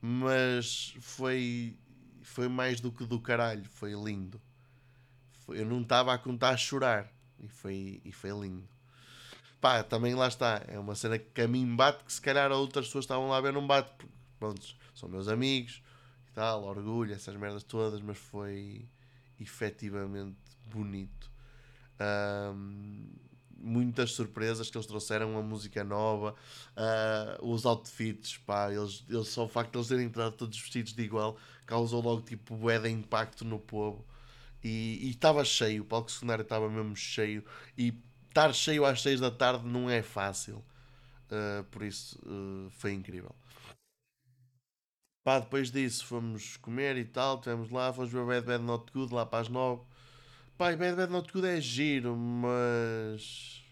[0.00, 1.76] Mas foi
[2.22, 4.40] foi mais do que do caralho, foi lindo.
[5.40, 8.71] Foi, eu não estava a contar a chorar e foi, e foi lindo
[9.62, 10.62] pá, também lá está.
[10.68, 13.40] É uma cena que a mim bate que se calhar outras pessoas estavam lá a
[13.40, 13.90] ver não bate.
[13.96, 15.80] Porque, pronto, são meus amigos
[16.28, 18.86] e tal, orgulho, essas merdas todas, mas foi
[19.40, 21.30] efetivamente bonito.
[22.00, 23.06] Um,
[23.56, 26.34] muitas surpresas que eles trouxeram, a música nova,
[26.76, 30.92] uh, os outfits, pá, eles, eles, só o facto de eles terem entrado todos vestidos
[30.92, 34.04] de igual causou logo tipo bué de impacto no povo.
[34.64, 37.44] E estava cheio, o palco secundário estava mesmo cheio.
[37.76, 37.92] E
[38.32, 40.64] estar cheio às 6 da tarde não é fácil.
[41.30, 43.34] Uh, por isso uh, foi incrível.
[45.22, 49.14] Pá, depois disso fomos comer e tal, estivemos lá, fomos ver Bad Bad Not Good
[49.14, 49.82] lá para as 9.
[50.58, 53.62] Pá, Bad Bad Not Good é giro, mas.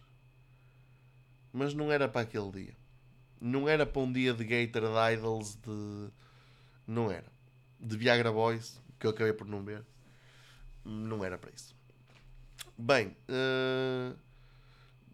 [1.53, 2.77] Mas não era para aquele dia.
[3.41, 6.11] Não era para um dia de Gator de Idols de.
[6.87, 7.33] Não era.
[7.81, 9.85] De Viagra Boys, que eu acabei por não ver.
[10.85, 11.75] Não era para isso.
[12.79, 14.17] Bem, uh...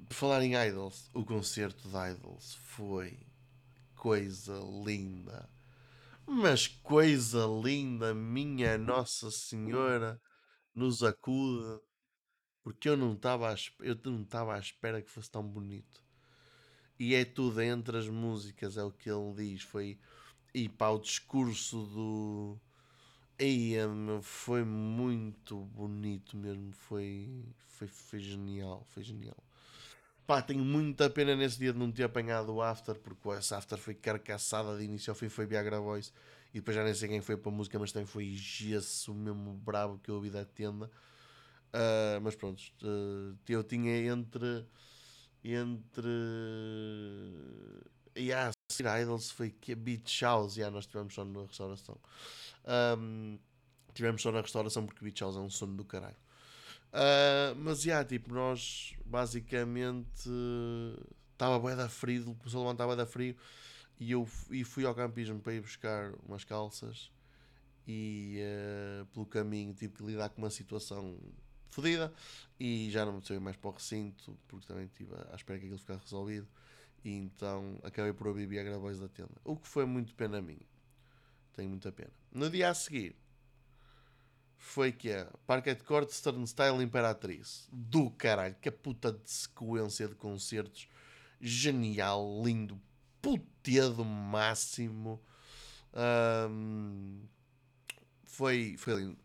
[0.08, 3.26] por falar em Idols, o concerto de Idols foi
[3.94, 5.48] coisa linda
[6.26, 10.20] mas coisa linda, minha Nossa Senhora,
[10.74, 11.80] nos acuda,
[12.64, 16.04] porque eu não estava eu não estava à espera que fosse tão bonito.
[16.98, 19.62] E é tudo entre as músicas, é o que ele diz.
[19.62, 20.00] Foi
[20.52, 22.60] e para o discurso do.
[23.38, 23.74] Ei,
[24.22, 26.72] foi muito bonito mesmo.
[26.72, 28.84] Foi, foi, foi genial.
[28.90, 29.45] Foi genial.
[30.26, 33.78] Pá, tenho muita pena nesse dia de não ter apanhado o After, porque esse After
[33.78, 36.12] foi carcaçada de início ao fim, foi Viagra Voice.
[36.52, 39.54] E depois já nem sei quem foi para a música, mas também foi gesso mesmo
[39.54, 40.90] bravo que eu ouvi da tenda.
[41.66, 44.66] Uh, mas pronto, uh, eu tinha entre.
[45.44, 46.08] Entre.
[48.18, 48.52] Yeah,
[49.00, 51.98] Idols foi que a Beach House, yeah, nós tivemos só na restauração.
[52.98, 53.38] Um,
[53.94, 56.16] tivemos só na restauração porque Beach House é um sono do caralho.
[56.92, 60.30] Uh, mas já, yeah, tipo, nós basicamente
[61.32, 63.36] estava bué da frio, começou a levantar da frio
[63.98, 67.10] e eu e fui ao campismo para ir buscar umas calças
[67.86, 71.18] e uh, pelo caminho tive que lidar com uma situação
[71.68, 72.12] fodida
[72.58, 75.66] e já não me saí mais para o recinto porque também estive à espera que
[75.66, 76.48] aquilo ficasse resolvido
[77.04, 79.30] e então acabei por ouvir Viagra Boys da tenda.
[79.44, 80.66] O que foi muito pena minha.
[81.54, 82.10] Tenho muita pena.
[82.32, 83.14] No dia a seguir
[84.56, 87.68] foi que a Parquet Court Stern Style Imperatriz.
[87.72, 90.88] Do caralho, que a puta de sequência de concertos.
[91.40, 92.80] Genial, lindo,
[93.20, 95.20] puteado máximo.
[96.50, 97.22] Um,
[98.24, 99.18] foi, foi lindo.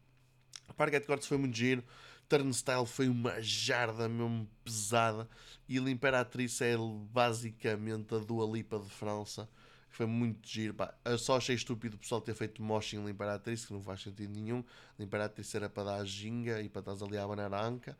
[0.76, 1.84] Parquet Court foi muito giro.
[2.28, 5.28] Turnstile foi uma jarda mesmo pesada.
[5.67, 6.76] E a Imperatriz é
[7.12, 9.50] basicamente a Dua Lipa de França
[9.92, 10.74] foi muito giro.
[10.74, 10.94] Pá.
[11.06, 14.34] Eu só achei estúpido o pessoal ter feito moshing na Imperatriz, que não faz sentido
[14.34, 14.64] nenhum.
[14.98, 17.98] A Imperatriz era para dar a ginga e para estar ali a abanar a anca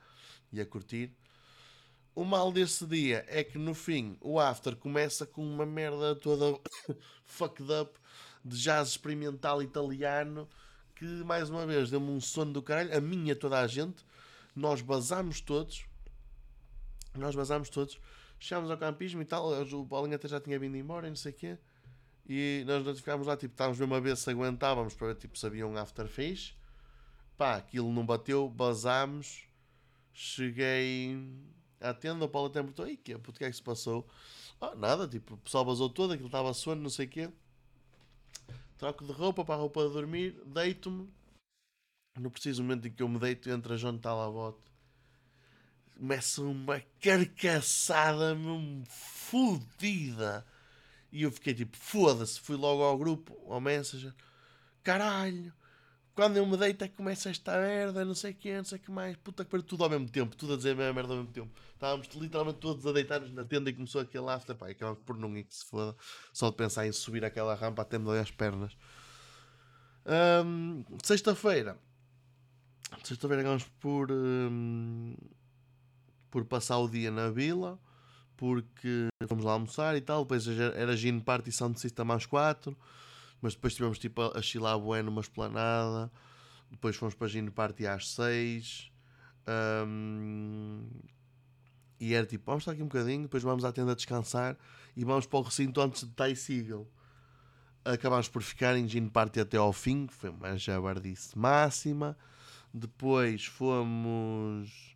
[0.52, 1.12] e a curtir.
[2.14, 6.60] O mal desse dia é que no fim o after começa com uma merda toda
[7.26, 8.00] fucked up
[8.44, 10.48] de jazz experimental italiano
[11.02, 12.96] que mais uma vez deu-me um sono do caralho.
[12.96, 14.06] A minha, toda a gente,
[14.56, 15.86] nós basámos todos.
[17.18, 18.00] Nós basámos todos.
[18.40, 19.52] Chegámos ao campismo e tal.
[19.64, 21.58] O Paulinho até já tinha vindo embora e não sei o quê.
[22.34, 25.46] E nós ficámos lá, tipo, estávamos mesmo a ver se aguentávamos para ver, tipo, se
[25.46, 26.54] havia um afterface.
[27.38, 29.44] Pá, aquilo não bateu, basámos.
[30.13, 31.13] Cheguei
[31.82, 34.08] à tenda, o Paulo até me perguntou, ei, que, é que se passou?
[34.62, 37.30] Ah, nada, tipo, o pessoal basou todo, aquilo estava sono, não sei o quê.
[38.78, 41.10] Troco de roupa para a roupa de dormir, deito-me.
[42.17, 44.72] No preciso momento em que eu me deito, entra João Talabote.
[45.98, 50.46] Começa uma carcaçada mesmo fodida
[51.12, 54.13] e eu fiquei tipo, foda-se, fui logo ao grupo, ao Messenger,
[54.82, 55.54] caralho,
[56.13, 58.80] quando eu me deito é que começa esta merda, não sei o que, não sei
[58.80, 61.13] que mais, puta que pariu, tudo ao mesmo tempo, tudo a dizer a mesma merda
[61.13, 61.52] ao mesmo tempo.
[61.74, 65.36] Estávamos literalmente todos a deitar-nos na tenda e começou aquele after, pá, acabamos por não
[65.38, 65.95] ir que se foda,
[66.34, 68.78] só de pensar em subir aquela rampa até me dói as pernas.
[70.45, 71.78] Um, sexta-feira,
[73.04, 75.15] sexta-feira acabamos por, um,
[76.30, 77.80] por passar o dia na vila
[78.42, 80.24] porque fomos lá almoçar e tal.
[80.24, 82.76] Depois era Gino Party Sound System às 4,
[83.40, 86.12] mas depois tivemos tipo a chilar bué numa esplanada.
[86.72, 88.92] Depois fomos para Gino Party às 6.
[89.88, 90.88] Um,
[92.00, 94.58] e era tipo, vamos estar aqui um bocadinho, depois vamos à tenda descansar
[94.98, 96.92] e vamos para o recinto antes de Ty Seagull.
[97.86, 102.18] Acabámos por ficar em Gino Party até ao fim, que foi uma jabardice máxima.
[102.74, 104.96] Depois fomos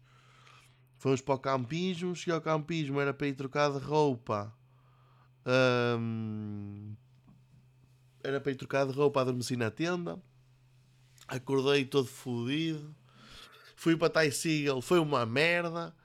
[1.06, 4.52] Fomos para o campismo, cheguei ao campismo, era para ir trocar de roupa.
[6.00, 6.96] Um,
[8.24, 10.20] era para ir trocar de roupa, adormeci na tenda.
[11.28, 12.96] Acordei todo fodido.
[13.76, 15.96] Fui para Ty Seagull, foi uma merda.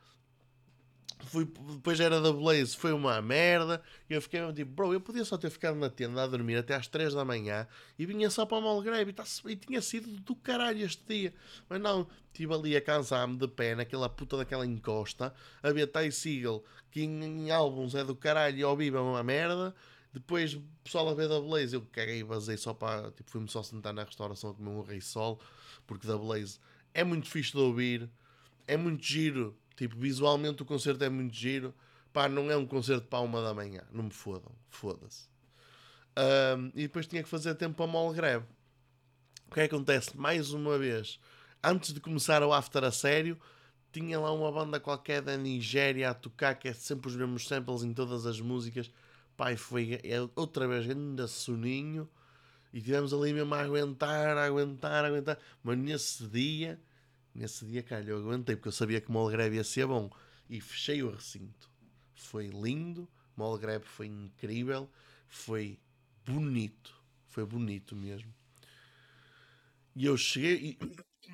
[1.27, 3.83] Fui, depois era da Blaze, foi uma merda.
[4.09, 6.75] E eu fiquei tipo, bro, eu podia só ter ficado na tenda a dormir até
[6.75, 7.67] às 3 da manhã
[7.99, 9.25] e vinha só para o Malgrave e, tá,
[9.67, 11.35] tinha sido do caralho este dia.
[11.69, 15.35] Mas não, estive ali a cansar-me de pé naquela puta daquela encosta.
[15.63, 19.01] A ver Ty Seagal, que em, em, álbuns é do caralho e ao vivo é
[19.01, 19.75] uma merda.
[20.13, 23.13] Depois, pessoal a ver da Blaze, eu caguei e basei só para.
[23.13, 25.41] Tipo, fui-me só sentar na restauração a comer um rei sol,
[25.87, 26.59] porque da Blaze
[26.93, 28.11] é muito fixe de ouvir,
[28.67, 31.75] é muito giro Tipo, visualmente o concerto é muito giro.
[32.13, 33.81] Pá, não é um concerto para uma da manhã.
[33.91, 34.53] Não me fodam.
[34.69, 35.27] Foda-se.
[36.19, 38.45] Um, e depois tinha que fazer tempo para mole greve.
[39.49, 40.15] O que é que acontece?
[40.19, 41.19] Mais uma vez,
[41.65, 43.41] antes de começar o after a sério,
[43.91, 47.83] tinha lá uma banda qualquer da Nigéria a tocar, que é sempre os mesmos samples
[47.83, 48.91] em todas as músicas.
[49.35, 52.07] Pai, foi é outra vez ainda soninho.
[52.71, 55.39] E tivemos ali mesmo a aguentar, a aguentar, a aguentar.
[55.63, 56.79] Mas nesse dia
[57.35, 60.11] Nesse dia, cara, eu aguentei porque eu sabia que o Molgreve ia ser bom
[60.49, 61.71] e fechei o recinto.
[62.15, 64.91] Foi lindo, o Molgreve foi incrível,
[65.29, 65.79] foi
[66.27, 66.95] bonito,
[67.29, 68.33] foi bonito mesmo.
[69.95, 70.79] E eu cheguei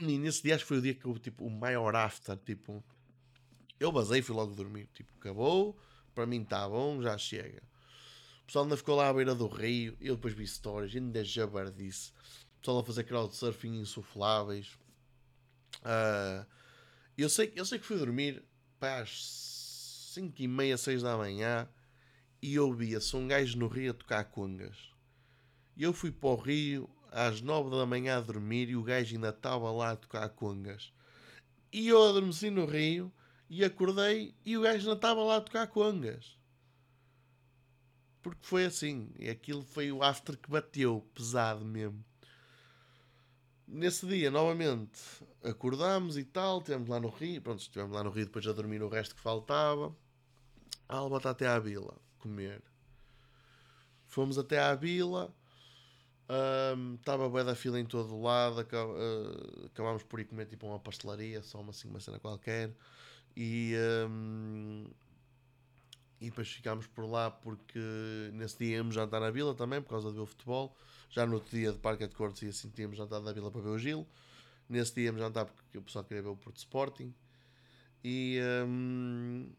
[0.00, 2.36] e, e nesse dia acho que foi o dia que eu, tipo, o maior after,
[2.36, 2.84] tipo,
[3.78, 4.88] eu basei e fui logo dormir.
[4.92, 5.76] Tipo, acabou,
[6.14, 7.62] para mim está bom, já chega.
[8.42, 12.12] O pessoal ainda ficou lá à beira do rio, eu depois vi stories, ainda jabardice.
[12.56, 14.78] O pessoal a fazer crowdsurfing insufláveis.
[15.82, 16.46] Uh,
[17.16, 18.42] eu, sei, eu sei que fui dormir
[18.78, 21.68] para às 5 e meia, 6 da manhã
[22.42, 24.90] e ouvia-se um gajo no rio a tocar congas.
[25.76, 29.14] E eu fui para o rio às 9 da manhã a dormir e o gajo
[29.14, 30.92] ainda estava lá a tocar congas.
[31.72, 33.12] E eu adormeci no rio
[33.48, 36.38] e acordei e o gajo ainda estava lá a tocar congas.
[38.22, 39.12] Porque foi assim.
[39.18, 42.04] E aquilo foi o after que bateu, pesado mesmo.
[43.68, 45.00] Nesse dia, novamente,
[45.42, 48.80] acordámos e tal, estivemos lá no Rio, pronto, estivemos lá no Rio depois a dormir
[48.80, 49.94] o resto que faltava.
[50.88, 52.62] A Alba está até à vila comer.
[54.06, 55.34] Fomos até à vila,
[56.96, 60.66] estava um, bem da fila em todo o lado, uh, acabámos por ir comer tipo
[60.66, 62.72] uma pastelaria, só uma, assim, uma cena qualquer.
[63.36, 63.74] E,
[64.08, 64.86] um,
[66.20, 67.78] e depois ficámos por lá porque
[68.32, 70.76] nesse dia íamos jantar na vila também, por causa do meu futebol.
[71.10, 73.60] Já no outro dia de Parque de Cortes e assim tínhamos jantado na vila para
[73.60, 74.06] ver o Gil.
[74.68, 77.14] Nesse dia íamos jantar porque o pessoal queria ver o Porto Sporting.
[78.02, 79.50] E hum,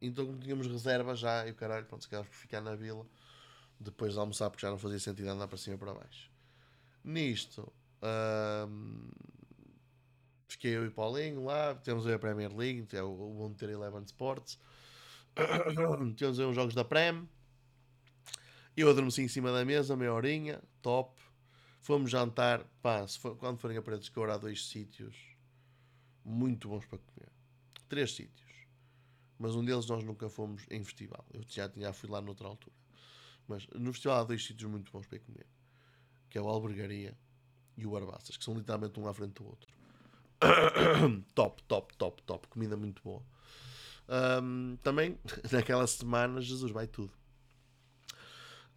[0.00, 3.06] então como tínhamos reserva já, e o caralho, pronto, calhar por ficar na vila
[3.78, 6.30] depois de almoçar porque já não fazia sentido andar para cima e para baixo.
[7.02, 7.72] Nisto
[8.68, 9.10] hum,
[10.48, 14.58] fiquei eu e Paulinho lá, temos a Premier League, é o bom ter Eleven Sports.
[16.16, 17.28] temos aí uns jogos da Prem
[18.76, 21.20] eu adormeci em cima da mesa, meia horinha, top.
[21.80, 25.16] Fomos jantar, pá, for, quando forem a Paredes de Coura há dois sítios
[26.24, 27.30] muito bons para comer.
[27.88, 28.50] Três sítios.
[29.38, 31.24] Mas um deles nós nunca fomos em festival.
[31.32, 32.74] Eu já, já fui lá noutra altura.
[33.46, 35.46] Mas no festival há dois sítios muito bons para comer.
[36.28, 37.16] Que é o Albergaria
[37.76, 39.72] e o Barbaças, que são literalmente um à frente do outro.
[41.34, 42.48] top, top, top, top.
[42.48, 43.22] Comida muito boa.
[44.08, 45.18] Um, também,
[45.50, 47.12] naquela semana, Jesus vai tudo.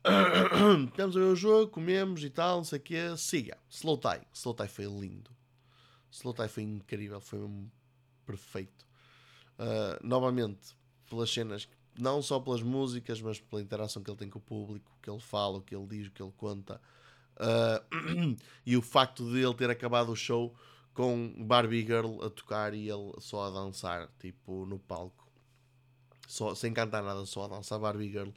[0.96, 3.18] Temos a ver o jogo, comemos e tal, não sei o quê.
[3.18, 3.58] Siga.
[3.70, 4.22] Slow Tie.
[4.34, 5.32] Slow Tie foi lindo.
[6.12, 7.40] Slow Tie foi incrível, foi
[8.26, 8.86] perfeito.
[9.60, 10.76] Uh, novamente,
[11.10, 14.92] pelas cenas, não só pelas músicas, mas pela interação que ele tem com o público,
[14.98, 16.80] o que ele fala, o que ele diz, o que ele conta.
[17.36, 18.36] Uh,
[18.66, 20.56] e o facto de ele ter acabado o show
[20.98, 25.32] com Barbie Girl a tocar e ele só a dançar, tipo, no palco.
[26.28, 28.32] Só, sem cantar nada, só a dançar Barbie Girl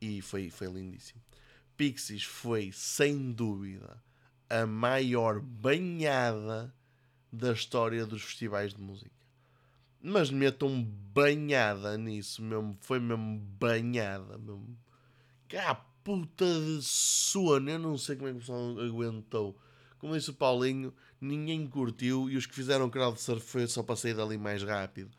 [0.00, 1.20] e foi, foi lindíssimo.
[1.76, 4.02] Pixies foi, sem dúvida,
[4.48, 6.74] a maior banhada
[7.30, 9.20] da história dos festivais de música.
[10.02, 12.78] Mas metam banhada nisso mesmo.
[12.80, 14.38] Foi mesmo banhada.
[14.38, 14.74] Mesmo.
[15.46, 17.68] Cá puta de sono.
[17.68, 19.60] Eu não sei como é que o pessoal aguentou.
[19.98, 23.96] Como disse o Paulinho, ninguém curtiu e os que fizeram crowd surf foi só para
[23.96, 25.10] sair dali mais rápido.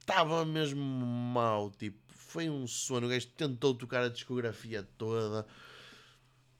[0.00, 2.04] Estava mesmo mal, tipo
[2.34, 3.06] foi um sono.
[3.06, 5.46] O gajo tentou tocar a discografia toda.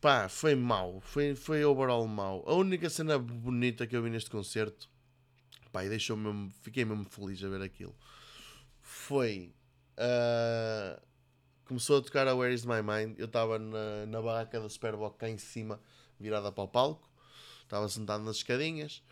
[0.01, 1.01] Pá, foi mau.
[1.01, 2.45] Foi, foi overall mau.
[2.47, 4.89] A única cena bonita que eu vi neste concerto,
[5.73, 7.95] pá, e deixou mesmo, fiquei mesmo feliz a ver aquilo,
[8.81, 9.53] foi.
[9.99, 11.01] Uh,
[11.65, 13.19] começou a tocar a Where Is My Mind.
[13.19, 15.81] Eu estava na, na barraca da Superboc cá em cima,
[16.21, 17.11] virada para o palco.
[17.65, 19.03] Estava sentado nas escadinhas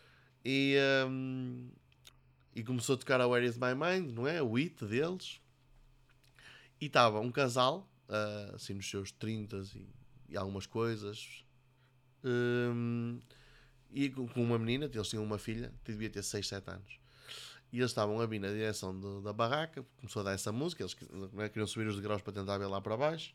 [0.45, 0.77] e,
[1.09, 1.71] um,
[2.55, 4.43] e começou a tocar a Where Is My Mind, não é?
[4.43, 5.41] O hit deles.
[6.81, 9.87] E estava um casal, uh, assim nos seus 30 e,
[10.31, 11.45] e algumas coisas,
[12.25, 13.21] um,
[13.91, 17.01] e com, com, uma menina, eles tinham uma filha, que devia ter 6, 7 anos.
[17.73, 20.83] E eles estavam a vir na direção do, da barraca, começou a dar essa música,
[20.83, 20.97] eles
[21.33, 23.35] né, queriam subir os degraus para tentar ver lá para baixo.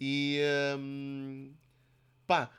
[0.00, 0.40] E
[0.78, 1.52] um,
[2.26, 2.50] pá,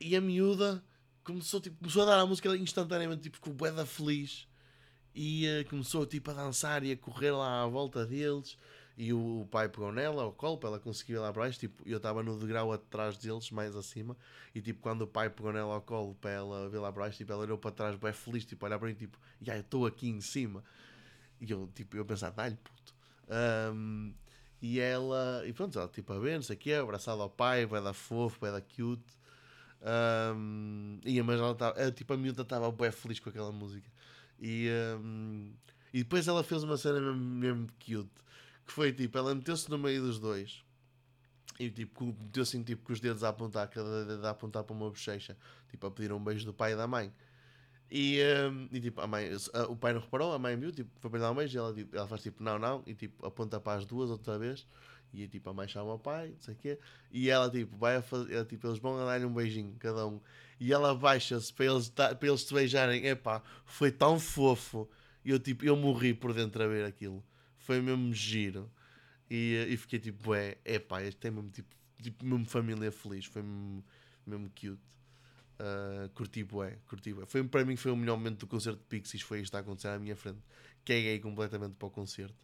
[0.00, 0.84] e a miúda
[1.26, 4.46] começou, tipo, começou a dar a música instantaneamente, tipo, com o Beda feliz.
[5.14, 8.56] E uh, começou tipo, a dançar e a correr lá à volta deles.
[8.96, 11.58] E o, o pai pegou nela, ao colo, para ela conseguir ir lá para baixo.
[11.58, 14.16] Tipo, eu estava no degrau atrás deles, mais acima.
[14.54, 17.18] E tipo, quando o pai pegou nela ao colo para ela ver lá para baixo,
[17.18, 19.62] tipo, ela olhou para trás, bem feliz, tipo, olhar para mim, tipo, já yeah, eu
[19.62, 20.62] estou aqui em cima.
[21.40, 22.94] E eu, tipo, eu pensar, dá-lhe puto.
[23.74, 24.14] Um,
[24.62, 27.66] e ela, e pronto, ela tipo a ver, não sei o quê, abraçada ao pai,
[27.66, 29.16] vai dar fofo, vai dar cute.
[29.82, 33.88] Um, e, mas ela estava, tipo, a miúda estava bem feliz com aquela música.
[34.38, 34.68] E,
[34.98, 35.52] um,
[35.92, 38.10] e depois ela fez uma cena mesmo, mesmo cute,
[38.66, 40.64] que foi tipo, ela meteu-se no meio dos dois
[41.58, 44.90] e tipo, meteu-se tipo, com os dedos a apontar, cada dedo a apontar para uma
[44.90, 45.36] bochecha,
[45.70, 47.12] tipo, a pedir um beijo do pai e da mãe.
[47.90, 48.20] E,
[48.50, 51.10] um, e tipo, a mãe, a, o pai não reparou, a mãe viu, tipo, foi
[51.10, 53.60] para dar um beijo e ela, tipo, ela faz tipo, não, não, e tipo, aponta
[53.60, 54.66] para as duas outra vez.
[55.12, 56.78] E tipo, a mãe chama o pai, não sei o quê.
[57.10, 60.06] E ela, tipo, vai a fazer, ela, tipo, eles vão a dar-lhe um beijinho, cada
[60.06, 60.20] um.
[60.60, 63.06] E ela baixa-se para eles, para eles se beijarem.
[63.06, 64.88] Epá, foi tão fofo.
[65.24, 67.24] E eu, tipo, eu morri por dentro a ver aquilo.
[67.58, 68.70] Foi mesmo giro.
[69.30, 73.24] E, e fiquei tipo, é, epá, este é mesmo, tipo, tipo, mesmo família feliz.
[73.24, 73.84] Foi mesmo,
[74.26, 74.80] mesmo cute.
[75.58, 77.24] Uh, curti bué, curti bué.
[77.24, 79.88] Foi, para mim foi o melhor momento do concerto de Pixies, foi isto a acontecer
[79.88, 80.38] à minha frente.
[80.84, 82.36] Caguei completamente para o concerto.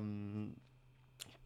[0.00, 0.52] Um,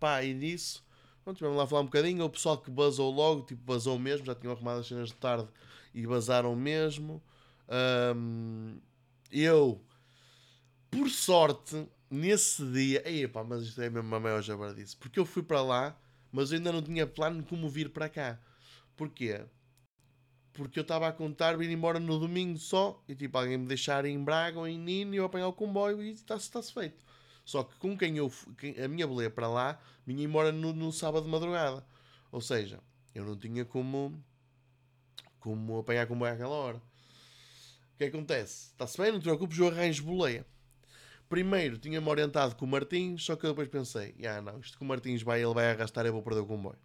[0.04, 0.84] pá, e nisso,
[1.22, 2.26] pronto, tivemos lá a falar um bocadinho.
[2.26, 5.48] O pessoal que basou logo, tipo, basou mesmo, já tinham arrumado as cenas de tarde
[5.94, 7.22] e basaram mesmo.
[8.14, 8.78] Um,
[9.32, 9.80] eu,
[10.90, 15.24] por sorte, nesse dia, ei, pá, mas isto é mesmo a maior jabardice, porque eu
[15.24, 15.98] fui para lá,
[16.30, 18.38] mas eu ainda não tinha plano de como vir para cá.
[18.94, 19.40] Porquê?
[20.52, 24.04] porque eu estava a contar vir embora no domingo só e tipo alguém me deixar
[24.04, 27.03] em Braga ou em Nino e eu apanhar o comboio e está-se está feito.
[27.44, 30.92] Só que com quem eu quem, a minha boleia para lá vinha embora no, no,
[30.92, 31.86] sábado de madrugada.
[32.32, 32.80] Ou seja,
[33.14, 34.22] eu não tinha como
[35.38, 36.78] como apanhar comboio àquela hora.
[36.78, 38.70] O que acontece?
[38.72, 40.46] Está-se bem, não te preocupes, eu arranjo boleia.
[41.28, 44.84] Primeiro tinha-me orientado com o Martins, só que eu depois pensei, ah não, isto com
[44.84, 46.78] o Martins vai, ele vai arrastar, eu vou perder o comboio.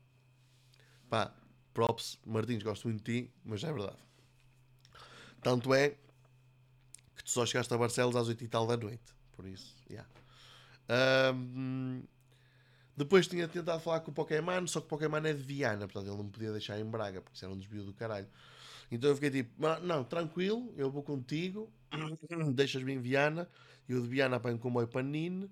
[1.10, 1.34] Pá,
[1.74, 3.98] props, Martins, gosto muito de ti, mas é verdade.
[5.42, 5.96] Tanto é
[7.16, 9.14] que tu só chegaste a Barcelos às 8 e tal da noite.
[9.32, 10.08] Por isso, yeah.
[10.90, 12.04] Um,
[12.98, 16.08] depois tinha tentado falar com o Pokémon, só que o Pokémon é de Viana, portanto
[16.08, 18.28] ele não me podia deixar em Braga, porque isso era um desvio do caralho.
[18.92, 21.72] Então eu fiquei tipo, não, tranquilo, eu vou contigo,
[22.54, 23.48] deixas-me em Viana,
[23.88, 25.50] eu de Viana apanho o comboio para Nine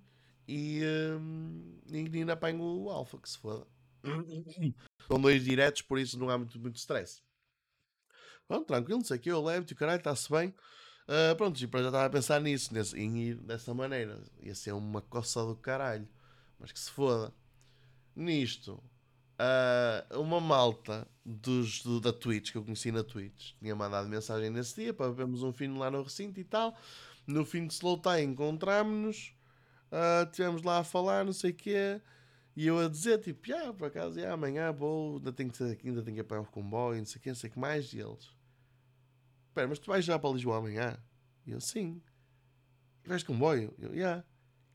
[0.47, 0.81] e,
[1.19, 3.65] um, e Nine apanho o Alfa, que se foda.
[5.07, 7.21] São dois diretos, por isso não há muito, muito stress.
[8.47, 10.53] Pronto, tranquilo, não sei o que, eu levo-te, o caralho, está-se bem.
[11.07, 14.21] Uh, pronto, tipo, já estava a pensar nisso, nesse, em ir dessa maneira.
[14.41, 16.07] Ia ser uma coça do caralho.
[16.59, 17.33] Mas que se foda.
[18.15, 18.83] Nisto,
[19.39, 24.49] uh, uma malta dos, do, da Twitch, que eu conheci na Twitch, tinha mandado mensagem
[24.49, 26.75] nesse dia para vermos um fim lá no recinto e tal.
[27.25, 29.33] No fim de slow time encontrámos-nos,
[29.91, 32.01] uh, estivemos lá a falar, não sei o quê.
[32.55, 36.01] E eu a dizer, tipo, ah, por acaso, yeah, amanhã vou, ainda tenho que ainda
[36.01, 37.93] tenho que apanhar o comboio, não sei o que, não sei o que mais.
[37.93, 38.29] E eles,
[39.57, 40.97] espera, mas tu vais já para Lisboa amanhã?
[41.45, 41.99] E eu, sim.
[43.03, 43.73] E vais de comboio?
[43.79, 44.23] Eu, yeah.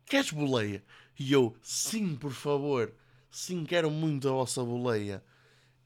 [0.05, 0.83] Queres boleia?
[1.19, 2.93] E eu, sim, por favor.
[3.31, 5.23] Sim, quero muito a vossa boleia.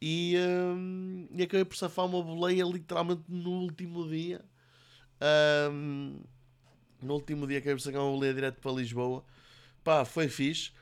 [0.01, 4.42] E, um, e acabei por safar uma boleia literalmente no último dia.
[5.70, 6.20] Um,
[7.03, 9.24] no último dia acabei por sacar uma boleia direto para Lisboa.
[9.84, 10.72] Pá, foi fixe.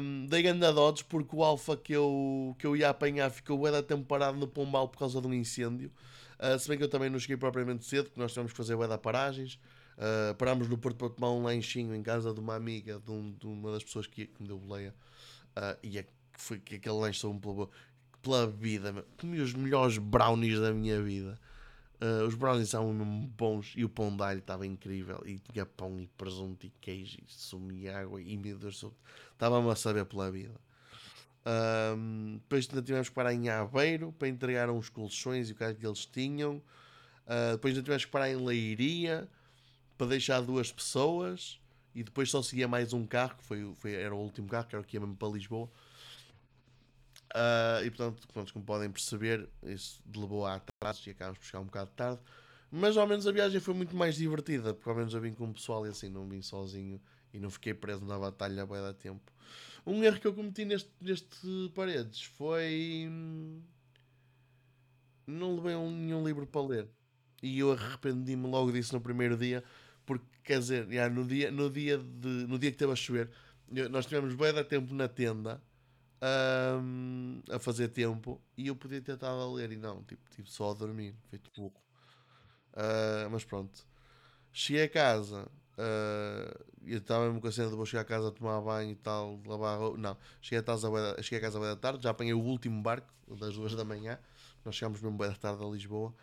[0.00, 3.82] Um, dei gandadotes porque o alfa que eu, que eu ia apanhar ficou bué da
[3.82, 5.92] tempo parado no Pombal por causa de um incêndio.
[6.42, 8.74] Uh, se bem que eu também não cheguei propriamente cedo, porque nós tivemos que fazer
[8.74, 9.60] bué da paragens.
[9.96, 13.32] Uh, parámos no Porto para tomar um lanchinho em casa de uma amiga, de, um,
[13.32, 14.92] de uma das pessoas que, que me deu boleia.
[15.56, 17.68] Uh, e é, foi que aquele lanche soube pela,
[18.20, 19.04] pela vida.
[19.20, 21.38] Comi os melhores brownies da minha vida.
[22.00, 25.22] Uh, os brownies mesmo bons e o pão de alho estava incrível.
[25.24, 28.84] E tinha pão e presunto e queijo e sumo e água e meu Deus,
[29.32, 30.60] estava-me a saber pela vida.
[31.44, 35.74] Um, depois ainda tivemos que parar em Aveiro para entregar uns colchões e o que
[35.74, 36.62] que eles tinham.
[37.26, 39.28] Uh, depois ainda tivemos que parar em Leiria
[39.98, 41.60] para deixar duas pessoas.
[41.94, 44.74] E depois só seguia mais um carro, que foi, foi, era o último carro, que
[44.74, 45.68] era o que ia mesmo para Lisboa.
[47.34, 51.60] Uh, e portanto, pronto, como podem perceber, isso levou a atrasos e acabamos por chegar
[51.60, 52.20] um bocado tarde.
[52.70, 55.44] Mas ao menos a viagem foi muito mais divertida, porque ao menos eu vim com
[55.44, 57.00] o pessoal e assim não vim sozinho
[57.32, 59.32] e não fiquei preso na batalha a da tempo.
[59.86, 63.06] Um erro que eu cometi neste, neste paredes foi.
[63.08, 63.62] Hum,
[65.26, 66.88] não levei um, nenhum livro para ler.
[67.42, 69.64] E eu arrependi-me logo disso no primeiro dia,
[70.04, 73.30] Porque, quer dizer, já, no, dia, no, dia de, no dia que esteve a chover,
[73.72, 75.62] eu- nós tivemos bem da tempo na tenda
[76.20, 80.48] ahm, a fazer tempo e eu podia ter estado a ler e não, tipo, tipo
[80.50, 81.82] só a dormir, feito pouco.
[82.74, 83.86] Ah, mas pronto.
[84.52, 85.50] Cheguei a casa,
[85.82, 88.92] ah, eu estava mesmo com a cena de vou chegar a casa a tomar banho
[88.92, 89.98] e tal, lavar roupa.
[89.98, 90.88] Não, cheguei a casa,
[91.22, 94.18] cheguei a casa bué da tarde, já apanhei o último barco das duas da manhã.
[94.64, 96.14] Nós chegámos mesmo bué da tarde a Lisboa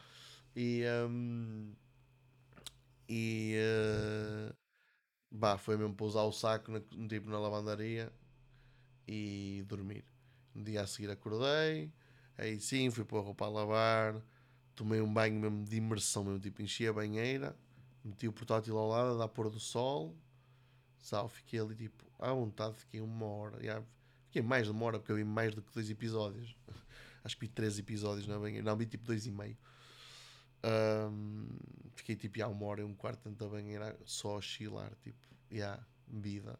[0.55, 0.83] e.
[0.85, 1.73] ahm,
[3.07, 3.55] e.
[3.59, 4.53] ah,
[5.31, 8.11] bah, foi mesmo pousar o saco na, tipo, na lavandaria
[9.07, 10.05] e dormir.
[10.55, 11.91] No dia a seguir acordei,
[12.37, 14.21] aí sim fui pôr a roupa a lavar,
[14.75, 17.55] tomei um banho mesmo de imersão, mesmo, tipo enchi a banheira,
[18.03, 20.15] meti o portátil ao lado, a pôr do sol,
[20.99, 23.83] sal, fiquei ali tipo à vontade, fiquei uma hora, já,
[24.25, 26.55] fiquei mais de uma hora porque eu vi mais do que dois episódios.
[27.23, 29.57] Acho que vi três episódios na banheira, não vi tipo dois e meio.
[30.63, 31.47] Ahm,
[31.95, 35.19] fiquei tipo já uma hora e um quarto dentro da banheira só a chilar, tipo,
[35.51, 36.59] já, vida.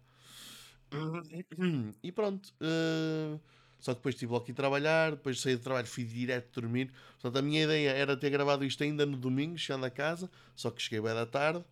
[2.01, 2.53] E pronto.
[2.61, 3.39] eh,
[3.79, 6.91] só que depois estive logo aqui a trabalhar, depois saí do trabalho, fui direto dormir.
[7.13, 10.69] Portanto, a minha ideia era ter gravado isto ainda no domingo, chegando a casa, só
[10.69, 11.63] que cheguei bem da tarde.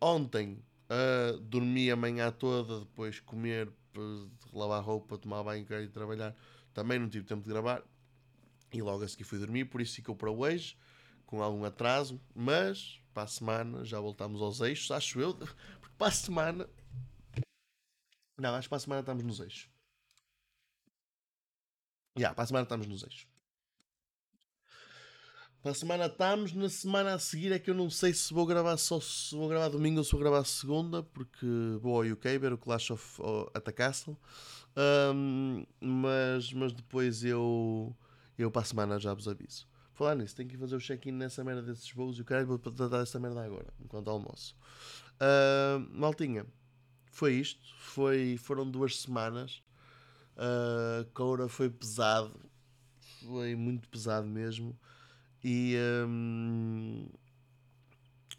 [0.00, 5.88] Ontem eh, dormi a manhã toda, depois comer, depois lavar roupa, tomar banho, querer ir
[5.88, 6.34] trabalhar.
[6.72, 7.82] Também não tive tempo de gravar.
[8.72, 10.76] E logo a seguir fui dormir, por isso ficou para hoje,
[11.26, 12.20] com algum atraso.
[12.34, 15.34] Mas para a semana já voltamos aos eixos, acho eu.
[15.80, 16.68] Porque para a semana.
[18.38, 19.68] Não, acho que para a semana estamos nos eixos.
[22.20, 23.26] Já, para a semana estamos nos eixos.
[25.62, 28.44] Para a semana estamos, na semana a seguir é que eu não sei se vou
[28.44, 31.46] gravar só se vou gravar domingo ou se vou gravar segunda, porque
[31.80, 34.18] vou ao UK ver o Clash of oh, the Castle.
[34.76, 37.96] Ahm, mas, mas depois eu,
[38.36, 39.66] eu para a semana já vos aviso.
[39.94, 42.58] Falar nisso, tenho que fazer o check-in nessa merda desses voos e o caralho vou
[42.58, 44.54] tratar dessa merda agora, enquanto almoço.
[45.18, 46.44] Ahm, maltinha,
[47.06, 47.74] foi isto.
[47.78, 49.62] Foi, foram duas semanas.
[50.36, 52.38] Uh, Coura foi pesado,
[53.22, 54.78] foi muito pesado mesmo.
[55.42, 55.76] E,
[56.06, 57.08] hum,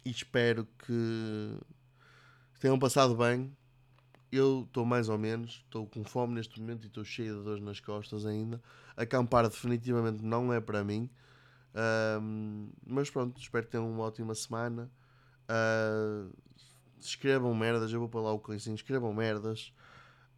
[0.04, 1.58] e espero que
[2.60, 3.56] tenham passado bem.
[4.30, 7.62] Eu estou mais ou menos, estou com fome neste momento e estou cheio de dores
[7.62, 8.62] nas costas ainda.
[8.96, 11.10] Acampar definitivamente não é para mim.
[12.20, 14.90] Hum, mas pronto, espero que tenham uma ótima semana.
[15.48, 16.32] Uh,
[16.98, 19.72] escrevam merdas, eu vou para lá o coisinho, escrevam merdas.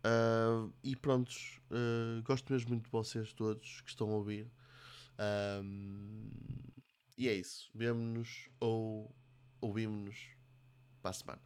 [0.05, 4.51] Uh, e prontos, uh, gosto mesmo muito de vocês todos que estão a ouvir.
[5.19, 5.63] Ah,
[7.17, 7.71] e é isso.
[7.75, 9.15] Vemo-nos ou
[9.61, 10.29] ouvimos-nos
[11.01, 11.43] para a semana.